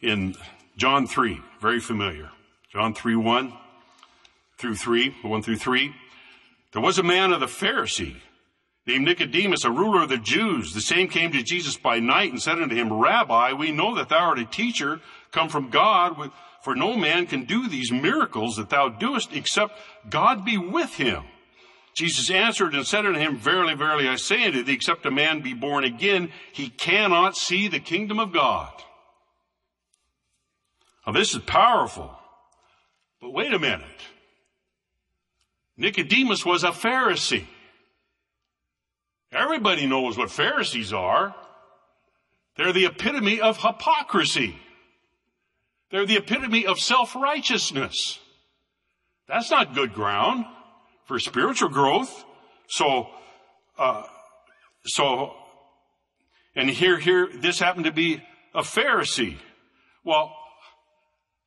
In 0.02 0.34
John 0.76 1.06
3, 1.06 1.40
very 1.62 1.80
familiar. 1.80 2.28
John 2.70 2.92
3, 2.92 3.16
1 3.16 3.54
through 4.58 4.74
3, 4.74 5.16
1 5.22 5.42
through 5.42 5.56
3. 5.56 5.94
There 6.74 6.82
was 6.82 6.98
a 6.98 7.02
man 7.02 7.32
of 7.32 7.40
the 7.40 7.46
Pharisee 7.46 8.16
named 8.86 9.06
Nicodemus, 9.06 9.64
a 9.64 9.70
ruler 9.70 10.02
of 10.02 10.10
the 10.10 10.18
Jews. 10.18 10.74
The 10.74 10.82
same 10.82 11.08
came 11.08 11.32
to 11.32 11.42
Jesus 11.42 11.78
by 11.78 11.98
night 11.98 12.30
and 12.30 12.42
said 12.42 12.60
unto 12.60 12.76
him, 12.76 12.92
Rabbi, 12.92 13.54
we 13.54 13.72
know 13.72 13.94
that 13.94 14.10
thou 14.10 14.18
art 14.18 14.38
a 14.38 14.44
teacher 14.44 15.00
come 15.32 15.48
from 15.48 15.70
God, 15.70 16.30
for 16.62 16.74
no 16.74 16.94
man 16.94 17.26
can 17.26 17.46
do 17.46 17.66
these 17.66 17.90
miracles 17.90 18.56
that 18.56 18.68
thou 18.68 18.90
doest 18.90 19.30
except 19.32 19.78
God 20.10 20.44
be 20.44 20.58
with 20.58 20.96
him. 20.96 21.24
Jesus 21.94 22.30
answered 22.30 22.74
and 22.74 22.86
said 22.86 23.06
unto 23.06 23.18
him, 23.18 23.36
Verily, 23.36 23.74
verily, 23.74 24.08
I 24.08 24.16
say 24.16 24.44
unto 24.44 24.62
thee, 24.62 24.74
except 24.74 25.06
a 25.06 25.10
man 25.10 25.40
be 25.40 25.54
born 25.54 25.84
again, 25.84 26.30
he 26.52 26.68
cannot 26.68 27.36
see 27.36 27.68
the 27.68 27.80
kingdom 27.80 28.18
of 28.18 28.32
God. 28.32 28.72
Now 31.06 31.12
this 31.12 31.34
is 31.34 31.42
powerful. 31.42 32.14
But 33.20 33.32
wait 33.32 33.52
a 33.52 33.58
minute. 33.58 33.86
Nicodemus 35.76 36.44
was 36.44 36.64
a 36.64 36.68
Pharisee. 36.68 37.46
Everybody 39.32 39.86
knows 39.86 40.16
what 40.16 40.30
Pharisees 40.30 40.92
are. 40.92 41.34
They're 42.56 42.72
the 42.72 42.86
epitome 42.86 43.40
of 43.40 43.58
hypocrisy. 43.58 44.56
They're 45.90 46.06
the 46.06 46.16
epitome 46.16 46.66
of 46.66 46.78
self-righteousness. 46.78 48.18
That's 49.26 49.50
not 49.50 49.74
good 49.74 49.94
ground 49.94 50.46
for 51.08 51.18
spiritual 51.18 51.70
growth. 51.70 52.24
So, 52.68 53.08
uh, 53.78 54.02
so, 54.84 55.32
and 56.54 56.68
here, 56.68 56.98
here, 56.98 57.28
this 57.34 57.58
happened 57.58 57.86
to 57.86 57.92
be 57.92 58.22
a 58.54 58.60
Pharisee. 58.60 59.38
Well, 60.04 60.32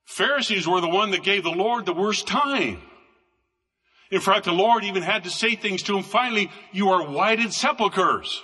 Pharisees 0.05 0.67
were 0.67 0.81
the 0.81 0.89
one 0.89 1.11
that 1.11 1.23
gave 1.23 1.43
the 1.43 1.51
Lord 1.51 1.85
the 1.85 1.93
worst 1.93 2.27
time. 2.27 2.81
In 4.09 4.19
fact, 4.19 4.45
the 4.45 4.51
Lord 4.51 4.83
even 4.83 5.03
had 5.03 5.23
to 5.23 5.29
say 5.29 5.55
things 5.55 5.83
to 5.83 5.95
him. 5.95 6.03
Finally, 6.03 6.51
you 6.73 6.89
are 6.89 7.07
whited 7.07 7.53
sepulchres. 7.53 8.41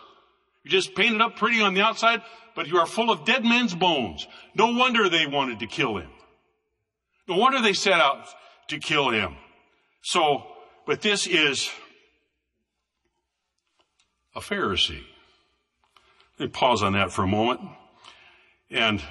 You 0.63 0.71
just 0.71 0.95
painted 0.95 1.21
up 1.21 1.36
pretty 1.36 1.62
on 1.62 1.74
the 1.74 1.81
outside, 1.81 2.21
but 2.55 2.67
you 2.67 2.77
are 2.77 2.86
full 2.86 3.09
of 3.09 3.25
dead 3.25 3.43
men's 3.43 3.75
bones. 3.75 4.27
No 4.55 4.67
wonder 4.67 5.09
they 5.09 5.25
wanted 5.25 5.59
to 5.59 5.67
kill 5.67 5.97
him. 5.97 6.09
No 7.27 7.38
wonder 7.38 7.62
they 7.62 7.74
set 7.74 8.00
out 8.00 8.27
to 8.69 8.79
kill 8.79 9.09
him. 9.09 9.36
So, 10.03 10.43
but 10.88 11.01
this 11.01 11.27
is 11.27 11.70
a 14.34 14.39
Pharisee. 14.39 15.03
Let 16.39 16.46
me 16.46 16.48
pause 16.48 16.82
on 16.82 16.94
that 16.94 17.12
for 17.12 17.24
a 17.24 17.27
moment 17.27 17.60
and 18.72 19.03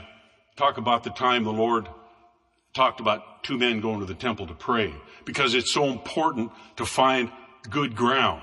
talk 0.57 0.79
about 0.79 1.05
the 1.05 1.11
time 1.11 1.45
the 1.45 1.53
Lord 1.53 1.89
talked 2.73 2.99
about 3.01 3.45
two 3.45 3.59
men 3.59 3.81
going 3.81 4.01
to 4.01 4.07
the 4.07 4.15
temple 4.15 4.47
to 4.47 4.55
pray 4.55 4.95
because 5.27 5.53
it's 5.55 5.73
so 5.73 5.85
important 5.85 6.51
to 6.77 6.87
find 6.87 7.31
good 7.69 7.95
ground. 7.95 8.43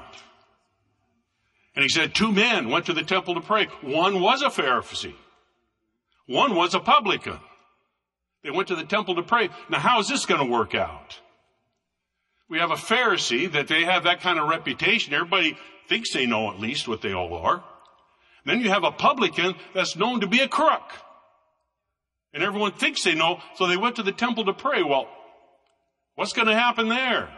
And 1.75 1.81
he 1.81 1.89
said 1.89 2.13
two 2.13 2.31
men 2.31 2.69
went 2.69 2.85
to 2.85 2.93
the 2.93 3.03
temple 3.03 3.33
to 3.33 3.41
pray. 3.41 3.65
One 3.81 4.21
was 4.21 4.43
a 4.43 4.49
Pharisee. 4.49 5.15
One 6.27 6.55
was 6.55 6.75
a 6.75 6.79
publican. 6.79 7.39
They 8.43 8.51
went 8.51 8.67
to 8.67 8.75
the 8.75 8.83
temple 8.83 9.15
to 9.15 9.23
pray. 9.23 9.49
Now 9.69 9.79
how 9.79 9.99
is 9.99 10.07
this 10.07 10.27
going 10.27 10.45
to 10.45 10.51
work 10.51 10.75
out? 10.75 11.19
We 12.49 12.59
have 12.59 12.71
a 12.71 12.75
Pharisee 12.75 13.51
that 13.51 13.67
they 13.67 13.83
have 13.83 14.03
that 14.03 14.21
kind 14.21 14.39
of 14.39 14.47
reputation. 14.49 15.13
Everybody 15.13 15.57
thinks 15.87 16.13
they 16.13 16.25
know 16.25 16.51
at 16.51 16.59
least 16.59 16.87
what 16.87 17.01
they 17.01 17.13
all 17.13 17.33
are. 17.35 17.63
Then 18.45 18.59
you 18.59 18.69
have 18.69 18.83
a 18.83 18.91
publican 18.91 19.55
that's 19.73 19.95
known 19.95 20.21
to 20.21 20.27
be 20.27 20.39
a 20.39 20.47
crook. 20.47 20.91
And 22.33 22.43
everyone 22.43 22.73
thinks 22.73 23.03
they 23.03 23.15
know, 23.15 23.39
so 23.55 23.67
they 23.67 23.77
went 23.77 23.97
to 23.97 24.03
the 24.03 24.11
temple 24.11 24.45
to 24.45 24.53
pray. 24.53 24.83
Well, 24.83 25.07
what's 26.15 26.33
going 26.33 26.47
to 26.47 26.55
happen 26.55 26.89
there? 26.89 27.29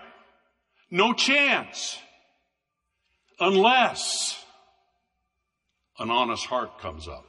No 0.90 1.14
chance. 1.14 1.98
Unless 3.40 4.44
an 6.00 6.10
honest 6.10 6.46
heart 6.46 6.80
comes 6.80 7.08
up. 7.08 7.26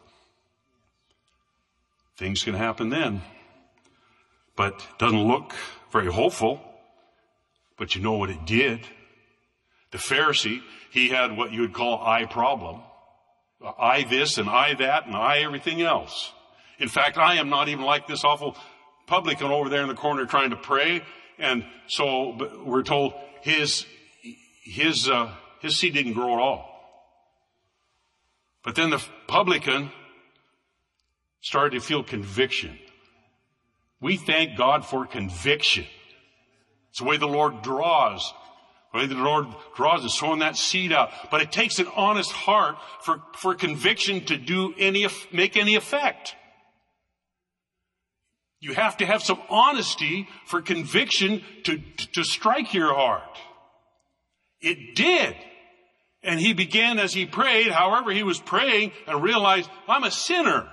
Things 2.17 2.43
can 2.43 2.55
happen 2.55 2.89
then. 2.89 3.23
But 4.57 4.87
doesn't 4.99 5.25
look 5.25 5.55
very 5.93 6.11
hopeful. 6.11 6.61
But 7.77 7.95
you 7.95 8.03
know 8.03 8.13
what 8.13 8.31
it 8.31 8.45
did? 8.47 8.81
The 9.91 9.99
Pharisee, 9.99 10.61
he 10.91 11.09
had 11.09 11.37
what 11.37 11.53
you 11.53 11.61
would 11.63 11.73
call 11.73 12.05
I 12.05 12.25
problem. 12.25 12.83
I 13.79 14.05
this 14.05 14.39
and 14.39 14.49
I 14.49 14.75
that 14.75 15.07
and 15.07 15.17
I 15.17 15.39
everything 15.39 15.83
else. 15.83 16.33
In 16.79 16.89
fact, 16.89 17.17
I 17.19 17.37
am 17.37 17.49
not 17.49 17.69
even 17.69 17.85
like 17.85 18.07
this 18.07 18.25
awful 18.25 18.57
publican 19.07 19.47
over 19.47 19.69
there 19.69 19.83
in 19.83 19.89
the 19.89 19.95
corner 19.95 20.27
trying 20.27 20.51
to 20.51 20.57
pray. 20.57 21.03
And 21.39 21.65
so 21.87 22.63
we're 22.65 22.83
told 22.83 23.15
his, 23.43 23.87
his, 24.63 25.09
uh, 25.09 25.33
his 25.61 25.79
seed 25.79 25.95
didn't 25.95 26.15
grow 26.15 26.35
at 26.35 26.39
all. 26.39 26.73
But 28.63 28.75
then 28.75 28.91
the 28.91 29.03
publican 29.29 29.91
started 31.41 31.79
to 31.79 31.81
feel 31.81 32.03
conviction. 32.03 32.79
We 34.01 34.17
thank 34.17 34.59
God 34.59 34.85
for 34.85 35.07
conviction. 35.07 35.87
It's 36.97 37.03
the 37.03 37.09
way 37.11 37.19
the 37.19 37.27
Lord 37.27 37.61
draws. 37.61 38.33
The 38.95 39.01
way 39.01 39.07
the 39.07 39.17
Lord 39.17 39.49
draws 39.75 40.03
is 40.03 40.17
sowing 40.17 40.39
that 40.39 40.57
seed 40.57 40.95
out. 40.95 41.11
But 41.31 41.43
it 41.43 41.53
takes 41.53 41.79
an 41.79 41.89
honest 41.95 42.33
heart 42.33 42.79
for, 43.03 43.21
for 43.35 43.55
conviction 43.55 44.25
to 44.25 44.39
do 44.39 44.73
any, 44.79 45.07
make 45.31 45.59
any 45.59 45.75
effect. 45.75 46.35
You 48.61 48.73
have 48.73 48.97
to 48.97 49.05
have 49.05 49.23
some 49.23 49.39
honesty 49.51 50.27
for 50.47 50.63
conviction 50.63 51.43
to, 51.65 51.83
to 52.15 52.25
strike 52.25 52.73
your 52.73 52.95
heart. 52.95 53.39
It 54.63 54.97
did. 54.97 55.37
And 56.23 56.41
he 56.41 56.55
began 56.55 56.99
as 56.99 57.13
he 57.13 57.27
prayed, 57.27 57.73
however 57.73 58.11
he 58.11 58.23
was 58.23 58.39
praying, 58.39 58.93
and 59.07 59.23
realized, 59.23 59.69
I'm 59.87 60.05
a 60.05 60.11
sinner. 60.11 60.67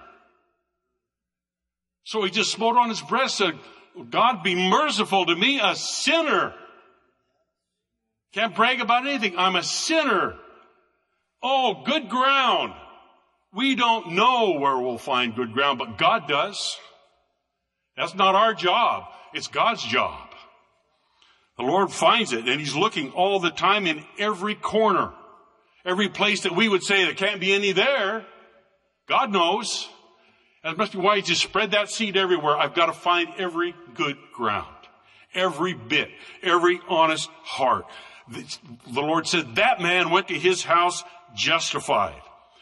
So 2.06 2.24
he 2.24 2.32
just 2.32 2.54
smote 2.54 2.78
on 2.78 2.88
his 2.88 3.02
breast, 3.02 3.36
said, 3.36 3.60
God 4.10 4.44
be 4.44 4.56
merciful 4.56 5.26
to 5.26 5.36
me, 5.36 5.60
a 5.62 5.76
sinner. 5.76 6.54
Can't 8.34 8.56
brag 8.56 8.82
about 8.82 9.06
anything. 9.06 9.38
I'm 9.38 9.56
a 9.56 9.64
sinner. 9.64 10.36
Oh, 11.42 11.84
good 11.86 12.10
ground. 12.10 12.74
We 13.54 13.76
don't 13.76 14.14
know 14.14 14.58
where 14.60 14.78
we'll 14.78 14.98
find 14.98 15.36
good 15.36 15.54
ground, 15.54 15.78
but 15.78 15.98
God 15.98 16.28
does. 16.28 16.78
That's 17.96 18.16
not 18.16 18.34
our 18.34 18.54
job. 18.54 19.04
It's 19.34 19.48
God's 19.48 19.84
job. 19.84 20.30
The 21.58 21.64
Lord 21.64 21.92
finds 21.92 22.34
it 22.34 22.48
and 22.48 22.60
He's 22.60 22.76
looking 22.76 23.12
all 23.12 23.40
the 23.40 23.52
time 23.52 23.86
in 23.86 24.04
every 24.18 24.56
corner. 24.56 25.12
Every 25.86 26.10
place 26.10 26.42
that 26.42 26.56
we 26.56 26.68
would 26.68 26.82
say 26.82 27.04
there 27.04 27.14
can't 27.14 27.42
be 27.42 27.54
any 27.54 27.74
there. 27.74 28.26
God 29.08 29.32
knows. 29.32 29.88
That 30.64 30.78
must 30.78 30.94
be 30.94 31.00
why 31.00 31.20
just 31.22 31.42
spread 31.42 31.72
that 31.72 31.90
seed 31.90 32.16
everywhere. 32.16 32.58
I've 32.58 32.74
got 32.74 32.86
to 32.86 32.94
find 32.94 33.30
every 33.38 33.76
good 33.96 34.18
ground. 34.34 34.68
Every 35.34 35.74
bit. 35.74 36.10
Every 36.42 36.80
honest 36.88 37.30
heart. 37.44 37.86
The 38.30 39.02
Lord 39.02 39.28
said 39.28 39.56
that 39.56 39.82
man 39.82 40.10
went 40.10 40.30
to 40.30 40.40
his 40.40 40.64
house 40.64 41.04
justified. 41.36 42.22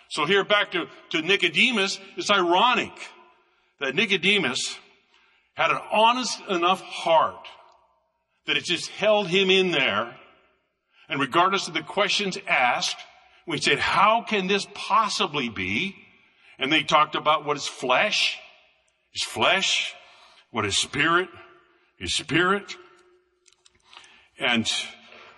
So 0.10 0.25
here 0.25 0.43
back 0.43 0.72
to, 0.72 0.88
to 1.12 1.22
Nicodemus, 1.22 2.00
it's 2.17 2.31
ironic 2.31 2.91
that 3.79 3.96
Nicodemus 3.96 4.77
had 5.53 5.72
an 5.72 5.79
honest 5.91 6.41
enough 6.50 6.81
heart 6.81 7.48
that 8.48 8.58
it 8.58 8.63
just 8.63 8.89
held 8.89 9.27
him 9.27 9.51
in 9.51 9.72
there. 9.72 10.15
And 11.08 11.20
regardless 11.20 11.67
of 11.67 11.74
the 11.74 11.84
questions 11.84 12.38
asked, 12.48 12.98
we 13.46 13.60
said, 13.60 13.79
how 13.79 14.24
can 14.27 14.48
this 14.48 14.65
possibly 14.74 15.50
be? 15.50 15.96
And 16.62 16.72
they 16.72 16.84
talked 16.84 17.15
about 17.15 17.46
what 17.46 17.58
is 17.58 17.68
flesh. 17.68 18.38
Is 19.13 19.24
flesh 19.24 19.94
what 20.51 20.65
is 20.65 20.77
spirit, 20.77 21.30
is 22.00 22.13
spirit. 22.13 22.75
And, 24.39 24.70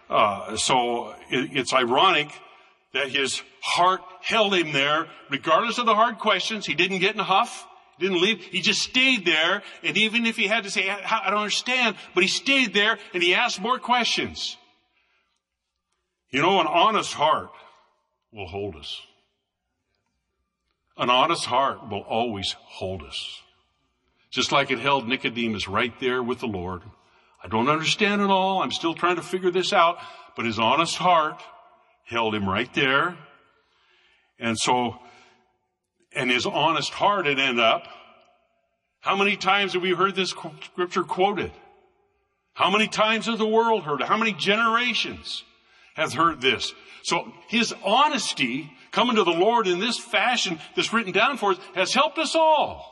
uh, 0.09 0.57
so 0.57 1.11
it, 1.29 1.51
it's 1.53 1.73
ironic 1.73 2.29
that 2.93 3.09
his 3.09 3.41
heart 3.61 4.01
held 4.21 4.53
him 4.53 4.71
there, 4.71 5.07
regardless 5.29 5.77
of 5.77 5.85
the 5.85 5.95
hard 5.95 6.19
questions. 6.19 6.65
He 6.65 6.73
didn't 6.73 6.99
get 6.99 7.13
in 7.13 7.19
a 7.19 7.23
huff. 7.23 7.67
Didn't 7.99 8.21
leave. 8.21 8.41
He 8.43 8.61
just 8.61 8.81
stayed 8.81 9.23
there. 9.25 9.61
And 9.83 9.95
even 9.97 10.25
if 10.25 10.35
he 10.35 10.47
had 10.47 10.63
to 10.63 10.71
say, 10.71 10.89
I 10.89 11.29
don't 11.29 11.39
understand, 11.39 11.95
but 12.15 12.23
he 12.23 12.27
stayed 12.27 12.73
there 12.73 12.97
and 13.13 13.21
he 13.21 13.35
asked 13.35 13.61
more 13.61 13.77
questions. 13.77 14.57
You 16.31 16.41
know, 16.41 16.59
an 16.59 16.67
honest 16.67 17.13
heart 17.13 17.51
will 18.31 18.47
hold 18.47 18.75
us. 18.75 18.99
An 20.97 21.09
honest 21.09 21.45
heart 21.45 21.89
will 21.89 22.01
always 22.01 22.55
hold 22.59 23.03
us. 23.03 23.41
Just 24.31 24.51
like 24.51 24.71
it 24.71 24.79
held 24.79 25.07
Nicodemus 25.07 25.67
right 25.67 25.93
there 25.99 26.21
with 26.21 26.39
the 26.39 26.47
Lord. 26.47 26.81
I 27.43 27.47
don't 27.47 27.67
understand 27.67 28.21
it 28.21 28.29
all. 28.29 28.61
I'm 28.61 28.71
still 28.71 28.93
trying 28.93 29.17
to 29.17 29.21
figure 29.21 29.51
this 29.51 29.73
out. 29.73 29.97
But 30.35 30.45
his 30.45 30.59
honest 30.59 30.95
heart 30.97 31.41
held 32.05 32.33
him 32.35 32.47
right 32.47 32.71
there. 32.73 33.17
And 34.39 34.57
so, 34.57 34.97
and 36.15 36.29
his 36.29 36.45
honest 36.45 36.91
heart 36.91 37.25
had 37.25 37.39
ended 37.39 37.63
up. 37.63 37.87
How 38.99 39.15
many 39.15 39.35
times 39.35 39.73
have 39.73 39.81
we 39.81 39.91
heard 39.91 40.15
this 40.15 40.29
scripture 40.29 41.03
quoted? 41.03 41.51
How 42.53 42.69
many 42.69 42.87
times 42.87 43.25
has 43.25 43.37
the 43.37 43.47
world 43.47 43.83
heard 43.83 44.01
it? 44.01 44.07
How 44.07 44.17
many 44.17 44.33
generations 44.33 45.43
have 45.95 46.13
heard 46.13 46.41
this? 46.41 46.73
So 47.03 47.31
his 47.47 47.73
honesty 47.83 48.71
coming 48.91 49.15
to 49.15 49.23
the 49.23 49.31
Lord 49.31 49.67
in 49.67 49.79
this 49.79 49.97
fashion 49.97 50.59
that's 50.75 50.93
written 50.93 51.11
down 51.11 51.37
for 51.37 51.51
us 51.51 51.57
has 51.75 51.93
helped 51.93 52.17
us 52.17 52.35
all. 52.35 52.89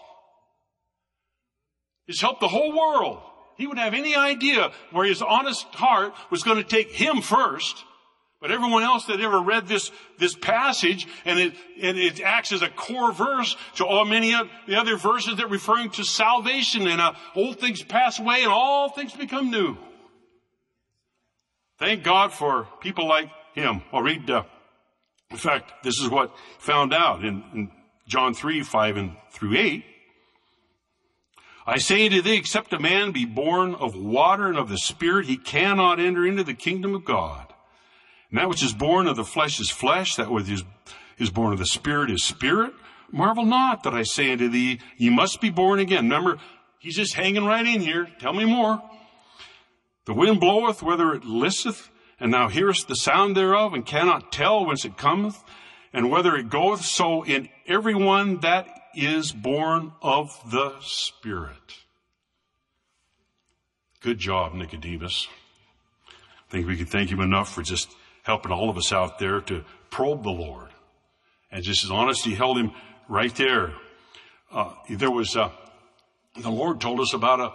It's 2.08 2.22
helped 2.22 2.41
the 2.41 2.48
whole 2.48 2.77
world. 2.77 3.22
He 3.58 3.67
would 3.67 3.77
have 3.77 3.93
any 3.93 4.15
idea 4.15 4.72
where 4.91 5.05
his 5.05 5.22
honest 5.22 5.65
heart 5.75 6.13
was 6.29 6.43
going 6.43 6.58
to 6.58 6.63
take 6.63 6.91
him 6.91 7.22
first 7.22 7.84
but 8.41 8.50
everyone 8.50 8.81
else 8.81 9.05
that 9.05 9.22
ever 9.22 9.39
read 9.39 9.67
this, 9.67 9.91
this 10.17 10.34
passage, 10.34 11.08
and 11.25 11.39
it, 11.39 11.53
and 11.79 11.98
it 11.98 12.20
acts 12.22 12.51
as 12.51 12.63
a 12.63 12.70
core 12.70 13.13
verse 13.13 13.55
to 13.75 13.86
all 13.86 14.03
many 14.03 14.34
of 14.34 14.50
the 14.67 14.75
other 14.75 14.98
verses 14.98 15.38
that 15.38 15.51
referring 15.51 15.91
to 15.91 16.03
salvation 16.03 16.88
and 16.88 17.00
uh, 17.00 17.13
old 17.36 17.60
things 17.60 17.84
pass 17.84 18.20
away 18.20 18.41
and 18.41 18.51
all 18.51 18.89
things 18.89 19.13
become 19.13 19.51
new. 19.51 19.77
Thank 21.81 22.03
God 22.03 22.31
for 22.31 22.67
people 22.79 23.07
like 23.07 23.31
him. 23.55 23.81
I'll 23.91 24.03
read, 24.03 24.29
uh, 24.29 24.43
in 25.31 25.38
fact, 25.38 25.83
this 25.83 26.00
is 26.00 26.09
what 26.09 26.31
found 26.59 26.93
out 26.93 27.25
in, 27.25 27.43
in 27.55 27.71
John 28.07 28.35
3, 28.35 28.61
5 28.61 28.97
and 28.97 29.17
through 29.31 29.57
8. 29.57 29.83
I 31.65 31.79
say 31.79 32.07
to 32.07 32.21
thee, 32.21 32.35
except 32.35 32.71
a 32.71 32.79
man 32.79 33.13
be 33.13 33.25
born 33.25 33.73
of 33.73 33.95
water 33.95 34.45
and 34.45 34.59
of 34.59 34.69
the 34.69 34.77
Spirit, 34.77 35.25
he 35.25 35.38
cannot 35.38 36.00
enter 36.00 36.23
into 36.23 36.43
the 36.43 36.53
kingdom 36.53 36.93
of 36.93 37.03
God. 37.03 37.51
And 38.29 38.38
that 38.38 38.47
which 38.47 38.61
is 38.61 38.73
born 38.75 39.07
of 39.07 39.15
the 39.15 39.25
flesh 39.25 39.59
is 39.59 39.71
flesh, 39.71 40.17
that 40.17 40.29
which 40.29 40.51
is, 40.51 40.63
is 41.17 41.31
born 41.31 41.51
of 41.51 41.57
the 41.57 41.65
spirit 41.65 42.11
is 42.11 42.23
spirit. 42.23 42.73
Marvel 43.11 43.43
not 43.43 43.81
that 43.83 43.95
I 43.95 44.03
say 44.03 44.31
unto 44.31 44.50
thee, 44.50 44.79
ye 44.97 45.09
must 45.09 45.41
be 45.41 45.50
born 45.50 45.79
again. 45.79 46.03
Remember, 46.03 46.38
he's 46.77 46.95
just 46.95 47.15
hanging 47.15 47.45
right 47.45 47.65
in 47.65 47.81
here. 47.81 48.07
Tell 48.19 48.33
me 48.33 48.45
more. 48.45 48.83
The 50.05 50.13
wind 50.13 50.39
bloweth 50.39 50.81
whether 50.81 51.13
it 51.13 51.24
listeth, 51.24 51.89
and 52.20 52.34
thou 52.34 52.50
hearest 52.50 52.88
the 52.88 52.96
sound 52.96 53.36
thereof, 53.36 53.74
and 53.74 53.86
cannot 53.86 54.31
tell 54.31 54.65
whence 54.65 54.86
it 54.86 54.98
cometh, 54.98 55.43
and 55.93 56.10
whether 56.10 56.36
it 56.36 56.50
goeth. 56.50 56.84
So 56.84 57.24
in 57.24 57.50
every 57.67 57.96
one 57.96 58.39
that 58.39 58.67
is 58.96 59.31
born 59.31 59.93
of 60.01 60.29
the 60.50 60.75
Spirit. 60.81 61.53
Good 64.01 64.17
job, 64.17 64.54
Nicodemus. 64.54 65.28
I 66.08 66.52
think 66.52 66.67
we 66.67 66.75
can 66.75 66.88
thank 66.88 67.10
him 67.10 67.21
enough 67.21 67.54
for 67.54 67.62
just 67.62 67.93
helping 68.23 68.52
all 68.52 68.69
of 68.69 68.78
us 68.78 68.91
out 68.91 69.19
there 69.19 69.41
to 69.41 69.63
probe 69.89 70.23
the 70.23 70.32
Lord. 70.32 70.69
And 71.52 71.63
just 71.63 71.84
as 71.84 71.91
honesty 71.91 72.34
held 72.34 72.58
him 72.58 72.71
right 73.08 73.34
there. 73.36 73.73
Uh, 74.52 74.73
there 74.89 75.12
was, 75.12 75.38
uh, 75.38 75.52
the 76.36 76.49
Lord 76.49 76.82
told 76.82 76.99
us 76.99 77.13
about 77.13 77.39
a, 77.39 77.52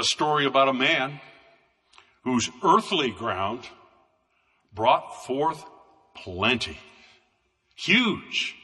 a 0.00 0.04
story 0.04 0.46
about 0.46 0.68
a 0.68 0.72
man 0.72 1.20
whose 2.24 2.50
earthly 2.62 3.10
ground 3.10 3.68
brought 4.72 5.24
forth 5.24 5.64
plenty. 6.16 6.78
Huge. 7.76 8.54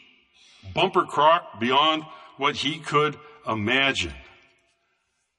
Bumper 0.74 1.04
crop 1.04 1.60
beyond 1.60 2.04
what 2.36 2.56
he 2.56 2.78
could 2.78 3.18
imagine. 3.46 4.14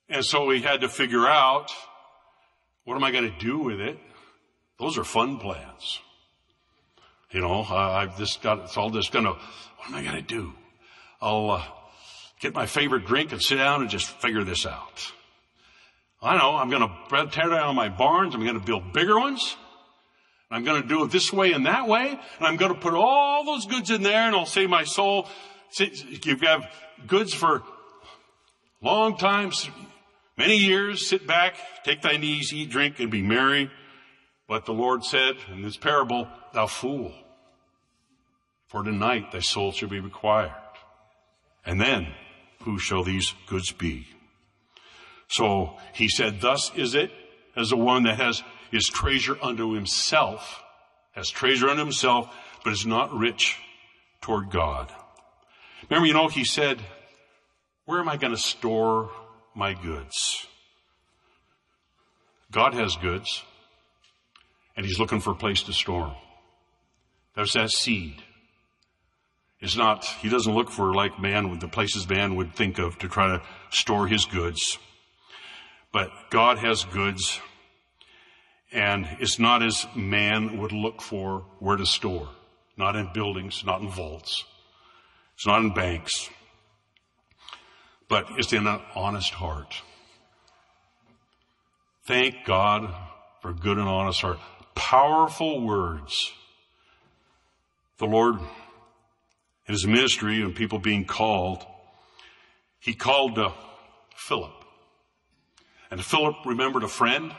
And 0.10 0.24
so 0.26 0.50
he 0.50 0.62
had 0.62 0.82
to 0.82 0.90
figure 0.90 1.28
out, 1.28 1.72
what 2.86 2.96
am 2.96 3.04
I 3.04 3.12
going 3.12 3.32
to 3.32 3.40
do 3.40 3.60
with 3.60 3.80
it? 3.80 3.98
Those 4.80 4.98
are 4.98 5.04
fun 5.04 5.38
plans. 5.38 6.00
You 7.32 7.40
know, 7.40 7.64
I've 7.64 8.18
just 8.18 8.42
got, 8.42 8.60
it's 8.60 8.76
all 8.76 8.90
just 8.90 9.14
gonna, 9.14 9.32
what 9.32 9.88
am 9.88 9.96
I 9.96 10.04
gonna 10.04 10.22
do? 10.22 10.54
I'll 11.22 11.52
uh, 11.52 11.64
get 12.42 12.54
my 12.54 12.66
favorite 12.66 13.06
drink 13.06 13.32
and 13.32 13.42
sit 13.42 13.56
down 13.56 13.82
and 13.82 13.90
just 13.90 14.10
figure 14.20 14.44
this 14.44 14.66
out. 14.66 15.14
I 16.22 16.38
know, 16.38 16.56
I'm 16.56 16.70
gonna 16.70 17.30
tear 17.32 17.50
down 17.50 17.76
my 17.76 17.90
barns, 17.90 18.36
I'm 18.36 18.46
gonna 18.46 18.60
build 18.60 18.94
bigger 18.94 19.20
ones. 19.20 19.58
I'm 20.52 20.64
gonna 20.64 20.86
do 20.86 21.04
it 21.04 21.12
this 21.12 21.32
way 21.32 21.54
and 21.54 21.66
that 21.66 21.88
way, 21.88 22.10
and 22.10 22.48
I'm 22.48 22.58
gonna 22.58 22.76
put 22.76 22.94
all 22.94 23.46
those 23.46 23.66
goods 23.66 23.90
in 23.90 24.04
there 24.04 24.28
and 24.28 24.36
I'll 24.36 24.46
save 24.46 24.70
my 24.70 24.84
soul, 24.84 25.28
you 25.78 26.36
have 26.44 26.70
goods 27.08 27.34
for 27.34 27.64
long 28.82 29.18
times, 29.18 29.70
many 30.38 30.58
years, 30.58 31.08
sit 31.08 31.26
back, 31.26 31.56
take 31.84 32.02
thy 32.02 32.18
knees, 32.18 32.54
eat, 32.54 32.70
drink, 32.70 33.00
and 33.00 33.10
be 33.10 33.22
merry. 33.22 33.72
But 34.48 34.66
the 34.66 34.74
Lord 34.74 35.06
said 35.06 35.38
in 35.52 35.62
this 35.62 35.78
parable, 35.78 36.28
thou 36.54 36.68
fool, 36.68 37.14
for 38.68 38.84
tonight 38.84 39.32
thy 39.32 39.40
soul 39.40 39.72
shall 39.72 39.90
be 39.90 40.02
required. 40.02 40.52
And 41.66 41.80
then, 41.80 42.14
who 42.64 42.78
shall 42.78 43.04
these 43.04 43.34
goods 43.48 43.72
be? 43.72 44.08
So 45.32 45.78
he 45.94 46.10
said, 46.10 46.42
thus 46.42 46.72
is 46.76 46.94
it 46.94 47.10
as 47.56 47.70
the 47.70 47.78
one 47.78 48.04
that 48.04 48.20
has 48.20 48.44
his 48.70 48.86
treasure 48.88 49.38
unto 49.42 49.74
himself, 49.74 50.62
has 51.14 51.30
treasure 51.30 51.70
unto 51.70 51.82
himself, 51.82 52.36
but 52.66 52.74
is 52.74 52.86
not 52.86 53.14
rich 53.14 53.58
toward 54.20 54.52
God. 54.52 54.92
Remember, 55.90 56.06
you 56.06 56.14
know, 56.14 56.28
he 56.28 56.44
said, 56.44 56.82
where 57.86 58.02
am 58.02 58.10
I 58.10 58.18
going 58.18 58.36
to 58.36 58.42
store 58.42 59.10
my 59.56 59.74
goods? 59.74 60.46
God 62.52 62.74
has 62.74 62.98
goods 62.98 63.44
and 64.76 64.86
he's 64.86 65.00
looking 65.00 65.22
for 65.22 65.32
a 65.32 65.36
place 65.36 65.64
to 65.64 65.74
store 65.74 66.08
them. 66.08 66.16
There's 67.38 67.54
that 67.54 67.72
seed. 67.72 68.22
It's 69.62 69.78
not, 69.78 70.04
he 70.04 70.28
doesn't 70.28 70.54
look 70.54 70.72
for 70.72 70.94
like 70.94 71.22
man, 71.22 71.50
with 71.50 71.62
the 71.62 71.70
places 71.70 72.10
man 72.10 72.36
would 72.36 72.54
think 72.54 72.80
of 72.80 73.00
to 73.00 73.08
try 73.08 73.28
to 73.28 73.42
store 73.70 74.08
his 74.08 74.26
goods. 74.26 74.78
But 75.92 76.10
God 76.30 76.58
has 76.60 76.84
goods 76.86 77.40
and 78.72 79.06
it's 79.20 79.38
not 79.38 79.62
as 79.62 79.86
man 79.96 80.60
would 80.60 80.72
look 80.72 81.02
for 81.02 81.46
where 81.60 81.76
to 81.76 81.86
store. 81.86 82.30
Not 82.78 82.96
in 82.96 83.10
buildings, 83.14 83.64
not 83.66 83.82
in 83.82 83.90
vaults. 83.90 84.46
It's 85.36 85.46
not 85.46 85.62
in 85.62 85.74
banks. 85.74 86.30
But 88.08 88.28
it's 88.38 88.54
in 88.54 88.66
an 88.66 88.80
honest 88.96 89.34
heart. 89.34 89.76
Thank 92.06 92.46
God 92.46 92.94
for 93.42 93.54
good 93.54 93.78
and 93.78 93.88
honest 93.88 94.22
heart 94.22 94.40
powerful 94.92 95.62
words. 95.62 96.32
The 98.00 98.06
Lord, 98.06 98.40
in 98.40 99.74
his 99.74 99.86
ministry 99.86 100.42
and 100.42 100.56
people 100.56 100.80
being 100.80 101.06
called, 101.06 101.66
he 102.80 102.94
called 102.94 103.38
uh, 103.38 103.52
Philip. 104.16 104.61
And 105.92 106.04
Philip 106.04 106.38
remembered 106.46 106.84
a 106.84 106.88
friend, 106.88 107.36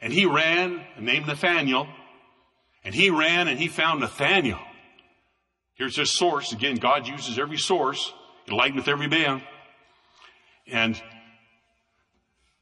and 0.00 0.12
he 0.12 0.26
ran 0.26 0.84
named 1.00 1.26
Nathaniel, 1.26 1.88
and 2.84 2.94
he 2.94 3.10
ran 3.10 3.48
and 3.48 3.58
he 3.58 3.68
found 3.68 4.00
Nathaniel. 4.00 4.60
Here's 5.74 5.96
his 5.96 6.10
source. 6.10 6.52
Again, 6.52 6.76
God 6.76 7.08
uses 7.08 7.38
every 7.38 7.56
source. 7.56 8.12
Enlighteneth 8.48 8.88
every 8.88 9.08
man. 9.08 9.42
And 10.66 11.00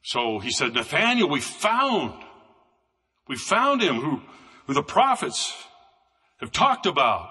so 0.03 0.39
he 0.39 0.51
said, 0.51 0.75
Nathaniel, 0.75 1.29
we 1.29 1.41
found 1.41 2.15
we 3.31 3.37
found 3.37 3.81
him 3.81 4.01
who, 4.01 4.21
who 4.67 4.75
the 4.75 4.83
prophets 4.83 5.55
have 6.41 6.51
talked 6.51 6.87
about. 6.87 7.31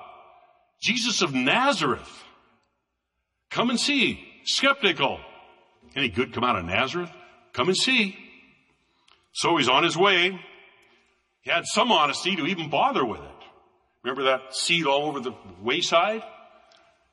Jesus 0.81 1.21
of 1.21 1.33
Nazareth. 1.33 2.23
Come 3.49 3.69
and 3.69 3.77
see. 3.77 4.25
Skeptical. 4.45 5.19
Any 5.97 6.07
good 6.07 6.31
come 6.31 6.45
out 6.45 6.55
of 6.55 6.63
Nazareth? 6.63 7.11
Come 7.59 7.67
and 7.67 7.77
see. 7.77 8.17
So 9.33 9.57
he's 9.57 9.67
on 9.67 9.83
his 9.83 9.97
way. 9.97 10.39
He 11.41 11.51
had 11.51 11.65
some 11.65 11.91
honesty 11.91 12.37
to 12.37 12.45
even 12.45 12.69
bother 12.69 13.03
with 13.03 13.19
it. 13.19 13.43
Remember 14.01 14.23
that 14.31 14.55
seed 14.55 14.85
all 14.85 15.09
over 15.09 15.19
the 15.19 15.33
wayside? 15.61 16.23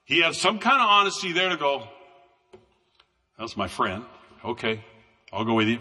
He 0.04 0.22
had 0.22 0.36
some 0.36 0.60
kind 0.60 0.80
of 0.80 0.88
honesty 0.88 1.32
there 1.32 1.48
to 1.48 1.56
go, 1.56 1.88
that's 3.36 3.56
my 3.56 3.66
friend. 3.66 4.04
Okay, 4.44 4.84
I'll 5.32 5.44
go 5.44 5.54
with 5.54 5.66
you. 5.66 5.80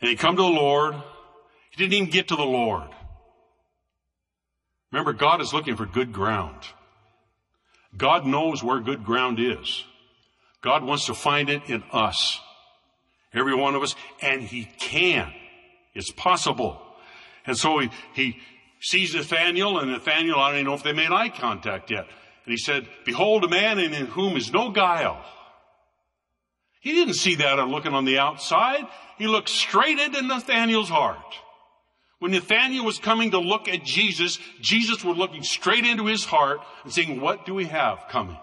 And 0.00 0.08
he 0.08 0.16
come 0.16 0.36
to 0.36 0.42
the 0.42 0.48
Lord. 0.48 0.94
He 1.72 1.76
didn't 1.76 1.92
even 1.92 2.08
get 2.08 2.28
to 2.28 2.36
the 2.36 2.42
Lord. 2.42 2.88
Remember, 4.92 5.12
God 5.12 5.42
is 5.42 5.52
looking 5.52 5.76
for 5.76 5.84
good 5.84 6.14
ground. 6.14 6.56
God 7.94 8.24
knows 8.24 8.64
where 8.64 8.80
good 8.80 9.04
ground 9.04 9.38
is. 9.38 9.84
God 10.62 10.84
wants 10.84 11.04
to 11.04 11.12
find 11.12 11.50
it 11.50 11.64
in 11.66 11.84
us. 11.92 12.40
Every 13.34 13.54
one 13.54 13.74
of 13.74 13.82
us. 13.82 13.94
And 14.20 14.42
He 14.42 14.64
can. 14.78 15.32
It's 15.94 16.12
possible. 16.12 16.80
And 17.46 17.56
so 17.56 17.78
he, 17.78 17.90
he 18.14 18.36
sees 18.80 19.14
Nathaniel, 19.14 19.78
and 19.78 19.90
Nathaniel, 19.90 20.38
I 20.38 20.50
don't 20.50 20.60
even 20.60 20.66
know 20.66 20.74
if 20.74 20.82
they 20.82 20.92
made 20.92 21.10
eye 21.10 21.28
contact 21.28 21.90
yet. 21.90 22.06
And 22.44 22.52
he 22.52 22.56
said, 22.56 22.88
Behold 23.04 23.44
a 23.44 23.48
man 23.48 23.78
in 23.78 23.92
whom 24.06 24.36
is 24.36 24.52
no 24.52 24.70
guile. 24.70 25.24
He 26.80 26.92
didn't 26.92 27.14
see 27.14 27.36
that 27.36 27.56
looking 27.68 27.92
on 27.92 28.06
the 28.06 28.18
outside. 28.18 28.86
He 29.18 29.26
looked 29.26 29.50
straight 29.50 29.98
into 29.98 30.22
Nathaniel's 30.22 30.88
heart. 30.88 31.18
When 32.20 32.32
Nathaniel 32.32 32.84
was 32.84 32.98
coming 32.98 33.32
to 33.32 33.38
look 33.38 33.68
at 33.68 33.84
Jesus, 33.84 34.38
Jesus 34.60 35.04
was 35.04 35.16
looking 35.16 35.42
straight 35.42 35.84
into 35.84 36.06
his 36.06 36.24
heart 36.24 36.60
and 36.84 36.92
saying, 36.92 37.20
what 37.20 37.46
do 37.46 37.54
we 37.54 37.66
have 37.66 38.06
coming? 38.08 38.38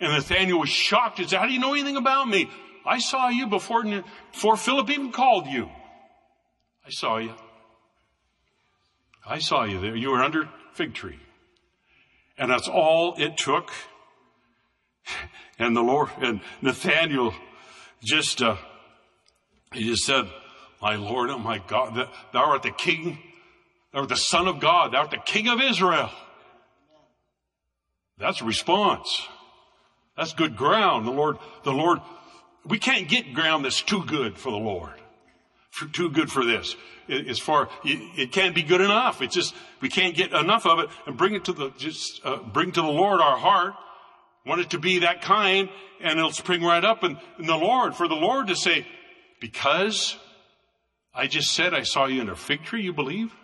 And 0.00 0.12
Nathaniel 0.12 0.60
was 0.60 0.68
shocked 0.68 1.18
and 1.18 1.28
said, 1.28 1.38
how 1.38 1.46
do 1.46 1.52
you 1.52 1.60
know 1.60 1.72
anything 1.72 1.96
about 1.96 2.28
me? 2.28 2.48
I 2.84 2.98
saw 2.98 3.28
you 3.28 3.46
before, 3.46 3.82
before 4.32 4.56
Philip 4.56 4.90
even 4.90 5.12
called 5.12 5.46
you. 5.46 5.68
I 6.86 6.90
saw 6.90 7.18
you. 7.18 7.34
I 9.26 9.38
saw 9.38 9.64
you 9.64 9.80
there. 9.80 9.96
You 9.96 10.10
were 10.10 10.22
under 10.22 10.48
fig 10.74 10.94
tree. 10.94 11.18
And 12.36 12.50
that's 12.50 12.68
all 12.68 13.14
it 13.16 13.38
took. 13.38 13.70
And 15.58 15.76
the 15.76 15.82
Lord, 15.82 16.10
and 16.20 16.40
Nathaniel 16.60 17.32
just, 18.02 18.42
uh, 18.42 18.56
he 19.72 19.84
just 19.84 20.04
said, 20.04 20.26
my 20.82 20.96
Lord 20.96 21.30
and 21.30 21.42
my 21.42 21.58
God, 21.58 22.08
thou 22.32 22.44
art 22.44 22.62
the 22.62 22.70
King, 22.70 23.18
thou 23.92 24.00
art 24.00 24.08
the 24.08 24.16
Son 24.16 24.48
of 24.48 24.60
God, 24.60 24.92
thou 24.92 24.98
art 24.98 25.10
the 25.10 25.16
King 25.16 25.48
of 25.48 25.60
Israel. 25.60 26.10
That's 28.18 28.42
a 28.42 28.44
response. 28.44 29.26
That's 30.16 30.34
good 30.34 30.56
ground. 30.56 31.06
The 31.06 31.10
Lord, 31.10 31.38
the 31.64 31.72
Lord, 31.72 32.00
we 32.66 32.78
can't 32.78 33.08
get 33.08 33.34
ground 33.34 33.64
that's 33.64 33.82
too 33.82 34.04
good 34.04 34.38
for 34.38 34.50
the 34.50 34.58
Lord. 34.58 34.94
For, 35.70 35.86
too 35.86 36.10
good 36.10 36.30
for 36.30 36.44
this. 36.44 36.76
As 37.08 37.38
far, 37.38 37.68
it 37.84 38.32
can't 38.32 38.54
be 38.54 38.62
good 38.62 38.80
enough. 38.80 39.20
It's 39.20 39.34
just, 39.34 39.54
we 39.80 39.90
can't 39.90 40.14
get 40.14 40.32
enough 40.32 40.64
of 40.66 40.78
it 40.78 40.88
and 41.06 41.16
bring 41.16 41.34
it 41.34 41.44
to 41.46 41.52
the, 41.52 41.70
just, 41.76 42.24
uh, 42.24 42.38
bring 42.38 42.72
to 42.72 42.80
the 42.80 42.86
Lord 42.86 43.20
our 43.20 43.36
heart. 43.36 43.74
Want 44.46 44.60
it 44.60 44.70
to 44.70 44.78
be 44.78 45.00
that 45.00 45.20
kind 45.20 45.68
and 46.00 46.18
it'll 46.18 46.32
spring 46.32 46.62
right 46.62 46.84
up 46.84 47.02
and, 47.02 47.18
and 47.38 47.48
the 47.48 47.56
Lord, 47.56 47.94
for 47.94 48.08
the 48.08 48.14
Lord 48.14 48.46
to 48.48 48.56
say, 48.56 48.86
because 49.40 50.16
I 51.14 51.26
just 51.26 51.52
said 51.52 51.74
I 51.74 51.82
saw 51.82 52.06
you 52.06 52.20
in 52.20 52.28
a 52.28 52.36
fig 52.36 52.64
tree, 52.64 52.82
you 52.82 52.92
believe? 52.92 53.34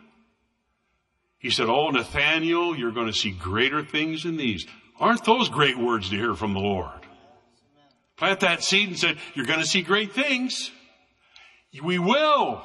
He 1.38 1.50
said, 1.50 1.68
Oh, 1.68 1.90
Nathaniel, 1.90 2.76
you're 2.76 2.92
going 2.92 3.06
to 3.06 3.12
see 3.12 3.30
greater 3.30 3.82
things 3.82 4.24
than 4.24 4.36
these. 4.36 4.66
Aren't 4.98 5.24
those 5.24 5.48
great 5.48 5.78
words 5.78 6.10
to 6.10 6.16
hear 6.16 6.34
from 6.34 6.52
the 6.52 6.60
Lord? 6.60 7.00
Plant 8.20 8.40
that 8.40 8.62
seed 8.62 8.86
and 8.86 8.98
said, 8.98 9.16
You're 9.34 9.46
going 9.46 9.60
to 9.60 9.66
see 9.66 9.80
great 9.80 10.12
things. 10.12 10.70
We 11.82 11.98
will. 11.98 12.62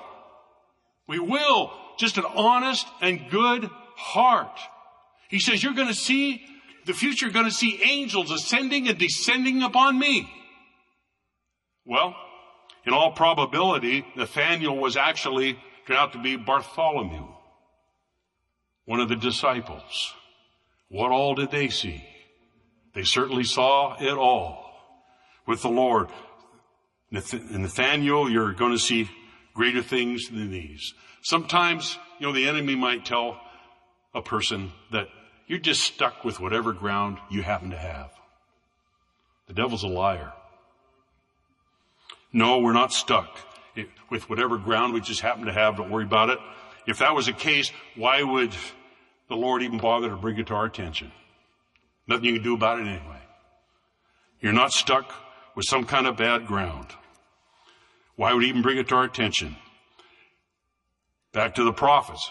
We 1.08 1.18
will. 1.18 1.72
Just 1.98 2.18
an 2.18 2.26
honest 2.26 2.86
and 3.00 3.30
good 3.30 3.70
heart. 3.96 4.60
He 5.30 5.40
says, 5.40 5.64
You're 5.64 5.74
going 5.74 5.88
to 5.88 5.94
see 5.94 6.46
the 6.86 6.94
future, 6.94 7.28
you're 7.28 7.34
going 7.34 7.46
to 7.46 7.52
see 7.52 7.82
angels 7.82 8.32
ascending 8.32 8.90
and 8.90 8.98
descending 8.98 9.64
upon 9.64 9.98
me. 9.98 10.30
Well, 11.86 12.18
in 12.86 12.92
all 12.92 13.14
probability, 13.14 14.06
Nathaniel 14.18 14.76
was 14.76 14.98
actually 14.98 15.58
turned 15.88 16.00
out 16.00 16.12
to 16.14 16.22
be 16.22 16.36
Bartholomew, 16.36 17.28
one 18.84 19.00
of 19.00 19.08
the 19.08 19.16
disciples. 19.16 20.14
What 20.90 21.12
all 21.12 21.34
did 21.34 21.50
they 21.50 21.70
see? 21.70 22.04
They 22.94 23.04
certainly 23.04 23.46
saw 23.46 23.96
it 24.02 24.18
all 24.18 24.65
with 25.46 25.62
the 25.62 25.70
Lord. 25.70 26.10
Nathaniel, 27.12 28.30
you're 28.30 28.54
going 28.54 28.72
to 28.72 28.80
see 28.80 29.10
greater 29.54 29.82
things 29.82 30.28
than 30.28 30.52
these. 30.52 30.94
Sometimes, 31.22 31.98
you 32.20 32.28
know, 32.28 32.34
the 32.34 32.48
enemy 32.48 32.76
might 32.76 33.06
tell 33.06 33.40
a 34.14 34.22
person 34.22 34.72
that 34.92 35.08
you're 35.48 35.60
just 35.60 35.82
stuck 35.82 36.24
with 36.24 36.40
whatever 36.40 36.74
ground 36.74 37.18
you 37.30 37.42
happen 37.42 37.72
to 37.72 37.78
have. 37.78 38.12
The 39.48 39.54
devil's 39.54 39.84
a 39.84 39.88
liar. 39.88 40.34
No, 42.34 42.60
we're 42.60 42.74
not 42.74 42.92
stuck 42.92 43.38
with 44.10 44.30
whatever 44.30 44.58
ground 44.58 44.94
we 44.94 45.02
just 45.02 45.22
happen 45.22 45.46
to 45.46 45.54
have. 45.54 45.78
Don't 45.78 45.90
worry 45.90 46.04
about 46.04 46.30
it. 46.30 46.40
If 46.88 47.00
that 47.00 47.16
was 47.16 47.28
the 47.28 47.34
case, 47.34 47.72
why 47.96 48.24
would 48.24 48.54
the 49.30 49.36
Lord 49.36 49.64
even 49.64 49.78
bother 49.78 50.10
to 50.10 50.16
bring 50.16 50.38
it 50.38 50.48
to 50.48 50.54
our 50.54 50.66
attention? 50.66 51.12
Nothing 52.08 52.26
you 52.26 52.34
can 52.34 52.44
do 52.44 52.54
about 52.54 52.80
it 52.80 52.88
anyway. 52.88 53.22
You're 54.42 54.54
not 54.54 54.72
stuck 54.72 55.14
with 55.56 55.66
some 55.66 55.86
kind 55.86 56.06
of 56.08 56.18
bad 56.18 56.46
ground. 56.46 56.88
Why 58.16 58.34
would 58.34 58.44
he 58.44 58.50
even 58.50 58.62
bring 58.62 58.78
it 58.78 58.88
to 58.90 58.96
our 58.96 59.04
attention? 59.04 59.56
Back 61.34 61.56
to 61.56 61.64
the 61.64 61.74
prophets. 61.74 62.30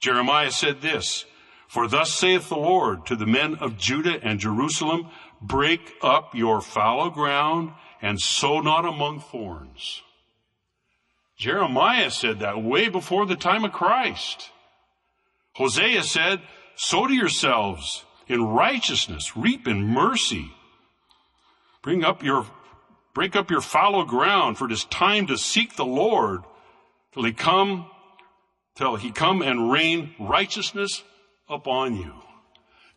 Jeremiah 0.00 0.50
said 0.50 0.80
this, 0.80 1.24
For 1.68 1.88
thus 1.88 2.12
saith 2.12 2.48
the 2.48 2.56
Lord 2.56 3.06
to 3.06 3.16
the 3.16 3.26
men 3.26 3.56
of 3.56 3.78
Judah 3.78 4.18
and 4.22 4.40
Jerusalem, 4.40 5.08
break 5.40 5.94
up 6.02 6.34
your 6.34 6.60
fallow 6.60 7.10
ground 7.10 7.72
and 8.02 8.20
sow 8.20 8.60
not 8.60 8.84
among 8.84 9.20
thorns. 9.20 10.02
Jeremiah 11.36 12.10
said 12.10 12.40
that 12.40 12.62
way 12.62 12.88
before 12.88 13.26
the 13.26 13.36
time 13.36 13.64
of 13.64 13.72
Christ. 13.72 14.50
Hosea 15.54 16.02
said, 16.02 16.40
sow 16.76 17.06
to 17.06 17.14
yourselves 17.14 18.04
in 18.26 18.42
righteousness, 18.42 19.36
reap 19.36 19.66
in 19.66 19.86
mercy. 19.86 20.50
Bring 21.84 22.02
up 22.02 22.24
your, 22.24 22.46
break 23.14 23.36
up 23.36 23.50
your 23.50 23.60
fallow 23.60 24.04
ground, 24.04 24.58
for 24.58 24.64
it 24.64 24.72
is 24.72 24.84
time 24.86 25.28
to 25.28 25.38
seek 25.38 25.76
the 25.76 25.84
Lord 25.84 26.42
till 27.12 27.22
he 27.24 27.32
come, 27.32 27.88
till 28.74 28.96
he 28.96 29.12
come 29.12 29.42
and 29.42 29.70
rain 29.70 30.16
righteousness 30.18 31.04
upon 31.48 31.96
you. 31.96 32.12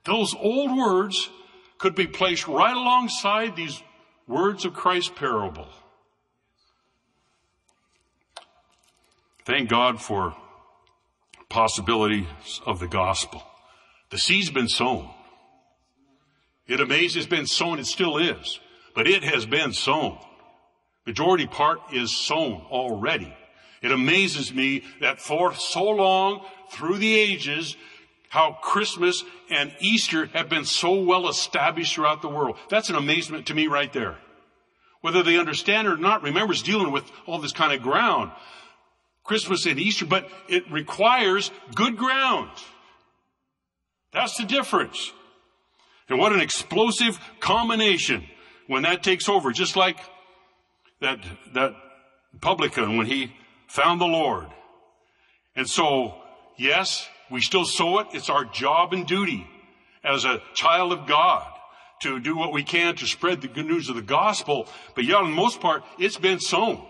Those 0.06 0.34
old 0.34 0.76
words 0.76 1.30
could 1.78 1.94
be 1.94 2.08
placed 2.08 2.48
right 2.48 2.76
alongside 2.76 3.56
these 3.56 3.84
Words 4.28 4.66
of 4.66 4.74
Christ's 4.74 5.14
parable. 5.16 5.68
Thank 9.46 9.70
God 9.70 10.02
for 10.02 10.36
possibilities 11.48 12.28
of 12.66 12.82
the 12.82 12.90
gospel. 12.90 13.42
The 14.10 14.18
seed's 14.18 14.50
been 14.50 14.68
sown. 14.68 15.10
It 16.68 16.82
amazes, 16.82 17.16
it's 17.16 17.26
been 17.26 17.48
sown, 17.48 17.80
it 17.80 17.86
still 17.86 18.18
is, 18.18 18.60
but 18.98 19.08
it 19.08 19.24
has 19.24 19.46
been 19.46 19.74
sown. 19.74 20.18
Majority 21.06 21.46
part 21.46 21.80
is 21.94 22.18
sown 22.18 22.66
already. 22.72 23.32
It 23.84 23.92
amazes 23.92 24.52
me 24.52 24.86
that 25.02 25.22
for 25.22 25.54
so 25.54 25.84
long 25.84 26.44
through 26.72 26.98
the 26.98 27.14
ages, 27.14 27.78
how 28.30 28.54
Christmas 28.54 29.24
and 29.52 29.72
Easter 29.80 30.26
have 30.34 30.50
been 30.50 30.66
so 30.66 31.00
well 31.04 31.30
established 31.30 31.94
throughout 31.94 32.24
the 32.24 32.28
world. 32.28 32.58
That's 32.72 32.90
an 32.90 32.96
amazement 32.96 33.46
to 33.46 33.54
me 33.54 33.68
right 33.68 33.94
there. 33.94 34.18
Whether 35.02 35.22
they 35.22 35.38
understand 35.38 35.88
it 35.88 35.92
or 35.92 35.98
not, 35.98 36.24
remember, 36.24 36.54
it's 36.54 36.64
dealing 36.64 36.92
with 36.92 37.06
all 37.28 37.38
this 37.38 37.54
kind 37.54 37.74
of 37.74 37.84
ground. 37.84 38.32
Christmas 39.24 39.68
and 39.68 39.80
Easter, 39.80 40.08
but 40.08 40.28
it 40.50 40.72
requires 40.72 41.52
good 41.76 41.98
ground. 41.98 42.50
That's 44.12 44.38
the 44.38 44.46
difference. 44.46 45.14
And 46.10 46.18
what 46.18 46.34
an 46.34 46.42
explosive 46.42 47.20
combination 47.40 48.28
when 48.68 48.84
that 48.84 49.04
takes 49.04 49.28
over, 49.28 49.52
just 49.52 49.76
like 49.76 49.98
that, 51.02 51.20
that 51.54 51.74
publican 52.42 52.98
when 52.98 53.06
he 53.06 53.34
found 53.68 54.00
the 54.00 54.06
Lord. 54.06 54.48
And 55.56 55.68
so, 55.68 56.16
yes, 56.58 57.08
we 57.32 57.42
still 57.42 57.66
sow 57.66 58.00
it. 58.00 58.08
It's 58.14 58.30
our 58.30 58.46
job 58.46 58.94
and 58.94 59.06
duty 59.08 59.48
as 60.04 60.26
a 60.26 60.42
child 60.54 60.94
of 60.94 61.08
God 61.08 61.52
to 62.02 62.20
do 62.20 62.36
what 62.36 62.54
we 62.54 62.64
can 62.64 62.96
to 62.96 63.08
spread 63.08 63.42
the 63.42 63.48
good 63.48 63.66
news 63.66 63.90
of 63.90 63.96
the 63.96 64.02
gospel. 64.02 64.68
But 64.96 65.06
yet, 65.06 65.18
on 65.18 65.32
the 65.32 65.36
most 65.36 65.60
part, 65.60 65.84
it's 65.98 66.18
been 66.18 66.40
sown. 66.40 66.86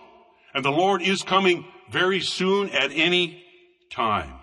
And 0.54 0.66
the 0.66 0.72
Lord 0.72 1.02
is 1.02 1.24
coming 1.24 1.66
very 1.90 2.20
soon 2.20 2.70
at 2.72 2.92
any 2.92 3.44
time. 3.90 4.34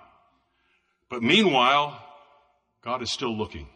But 1.11 1.23
meanwhile, 1.23 2.01
God 2.83 3.03
is 3.03 3.11
still 3.11 3.37
looking. 3.37 3.68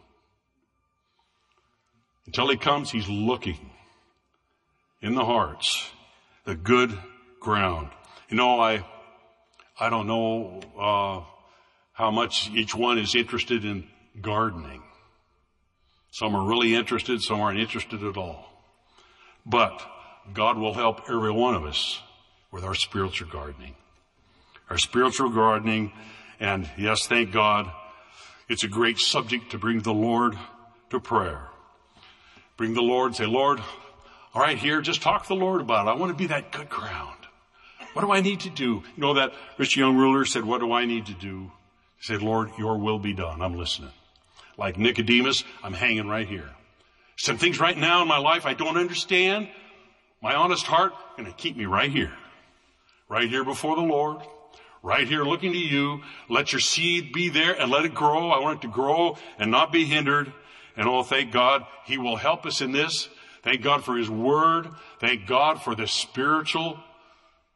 Until 2.29 2.49
He 2.49 2.57
comes, 2.57 2.91
He's 2.91 3.09
looking 3.09 3.71
in 5.01 5.15
the 5.15 5.25
hearts, 5.25 5.89
the 6.45 6.53
good 6.53 6.95
ground. 7.39 7.89
You 8.29 8.37
know, 8.37 8.59
I, 8.59 8.85
I 9.79 9.89
don't 9.89 10.05
know, 10.05 10.61
uh, 10.77 11.25
how 11.91 12.11
much 12.11 12.51
each 12.51 12.75
one 12.75 12.99
is 12.99 13.15
interested 13.15 13.65
in 13.65 13.87
gardening. 14.21 14.83
Some 16.11 16.35
are 16.35 16.47
really 16.47 16.75
interested, 16.75 17.19
some 17.23 17.41
aren't 17.41 17.59
interested 17.59 18.03
at 18.03 18.15
all. 18.15 18.45
But 19.43 19.81
God 20.31 20.55
will 20.59 20.75
help 20.75 21.09
every 21.09 21.31
one 21.31 21.55
of 21.55 21.65
us 21.65 21.99
with 22.51 22.63
our 22.63 22.75
spiritual 22.75 23.29
gardening. 23.31 23.73
Our 24.69 24.77
spiritual 24.77 25.29
gardening, 25.29 25.93
and 26.39 26.69
yes, 26.77 27.07
thank 27.07 27.31
God, 27.31 27.71
it's 28.47 28.63
a 28.63 28.67
great 28.67 28.99
subject 28.99 29.49
to 29.49 29.57
bring 29.57 29.79
the 29.79 29.95
Lord 29.95 30.37
to 30.91 30.99
prayer. 30.99 31.49
Bring 32.59 32.73
the 32.73 32.81
Lord, 32.81 33.15
say, 33.15 33.25
Lord, 33.25 33.61
all 34.33 34.41
right, 34.41 34.57
here, 34.57 34.81
just 34.81 35.01
talk 35.01 35.23
to 35.23 35.29
the 35.29 35.35
Lord 35.35 35.61
about 35.61 35.87
it. 35.87 35.91
I 35.91 35.93
want 35.93 36.11
to 36.11 36.17
be 36.17 36.27
that 36.27 36.51
good 36.51 36.67
ground. 36.67 37.15
What 37.93 38.01
do 38.01 38.11
I 38.11 38.19
need 38.19 38.41
to 38.41 38.49
do? 38.49 38.83
You 38.97 39.01
know 39.01 39.13
that 39.13 39.31
rich 39.57 39.77
young 39.77 39.95
ruler 39.95 40.25
said, 40.25 40.43
what 40.43 40.59
do 40.59 40.73
I 40.73 40.83
need 40.83 41.05
to 41.05 41.13
do? 41.13 41.53
He 41.99 42.03
said, 42.03 42.21
Lord, 42.21 42.51
your 42.57 42.77
will 42.77 42.99
be 42.99 43.13
done. 43.13 43.41
I'm 43.41 43.55
listening. 43.55 43.93
Like 44.57 44.77
Nicodemus, 44.77 45.45
I'm 45.63 45.71
hanging 45.71 46.09
right 46.09 46.27
here. 46.27 46.49
Some 47.15 47.37
things 47.37 47.61
right 47.61 47.77
now 47.77 48.01
in 48.01 48.09
my 48.09 48.17
life 48.17 48.45
I 48.45 48.55
don't 48.55 48.75
understand. 48.75 49.47
My 50.21 50.35
honest 50.35 50.65
heart 50.65 50.91
going 51.15 51.31
to 51.31 51.37
keep 51.37 51.55
me 51.55 51.65
right 51.65 51.89
here. 51.89 52.11
Right 53.07 53.29
here 53.29 53.45
before 53.45 53.77
the 53.77 53.83
Lord. 53.83 54.17
Right 54.83 55.07
here 55.07 55.23
looking 55.23 55.53
to 55.53 55.57
you. 55.57 56.01
Let 56.27 56.51
your 56.51 56.59
seed 56.59 57.13
be 57.13 57.29
there 57.29 57.53
and 57.53 57.71
let 57.71 57.85
it 57.85 57.93
grow. 57.93 58.31
I 58.31 58.39
want 58.39 58.59
it 58.59 58.67
to 58.67 58.73
grow 58.73 59.17
and 59.37 59.49
not 59.49 59.71
be 59.71 59.85
hindered. 59.85 60.33
And 60.75 60.87
oh, 60.87 61.03
thank 61.03 61.31
God, 61.31 61.65
He 61.85 61.97
will 61.97 62.15
help 62.15 62.45
us 62.45 62.61
in 62.61 62.71
this. 62.71 63.09
Thank 63.43 63.61
God 63.61 63.83
for 63.83 63.97
His 63.97 64.09
Word. 64.09 64.69
Thank 64.99 65.27
God 65.27 65.61
for 65.61 65.75
the 65.75 65.87
spiritual 65.87 66.79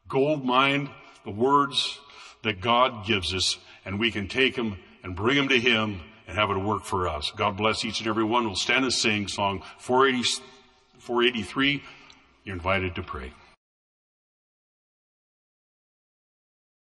gold 0.08 0.44
mine, 0.44 0.90
the 1.24 1.30
words 1.30 1.98
that 2.42 2.60
God 2.60 3.06
gives 3.06 3.34
us, 3.34 3.58
and 3.84 3.98
we 3.98 4.10
can 4.10 4.28
take 4.28 4.56
them 4.56 4.78
and 5.02 5.16
bring 5.16 5.36
them 5.36 5.48
to 5.48 5.58
Him 5.58 6.00
and 6.26 6.38
have 6.38 6.50
it 6.50 6.58
work 6.58 6.84
for 6.84 7.08
us. 7.08 7.32
God 7.36 7.56
bless 7.56 7.84
each 7.84 8.00
and 8.00 8.08
every 8.08 8.24
one. 8.24 8.44
We'll 8.44 8.56
stand 8.56 8.84
and 8.84 8.92
sing 8.92 9.28
song 9.28 9.62
480, 9.78 10.42
483. 10.98 11.82
You're 12.44 12.56
invited 12.56 12.94
to 12.94 13.02
pray. 13.02 13.32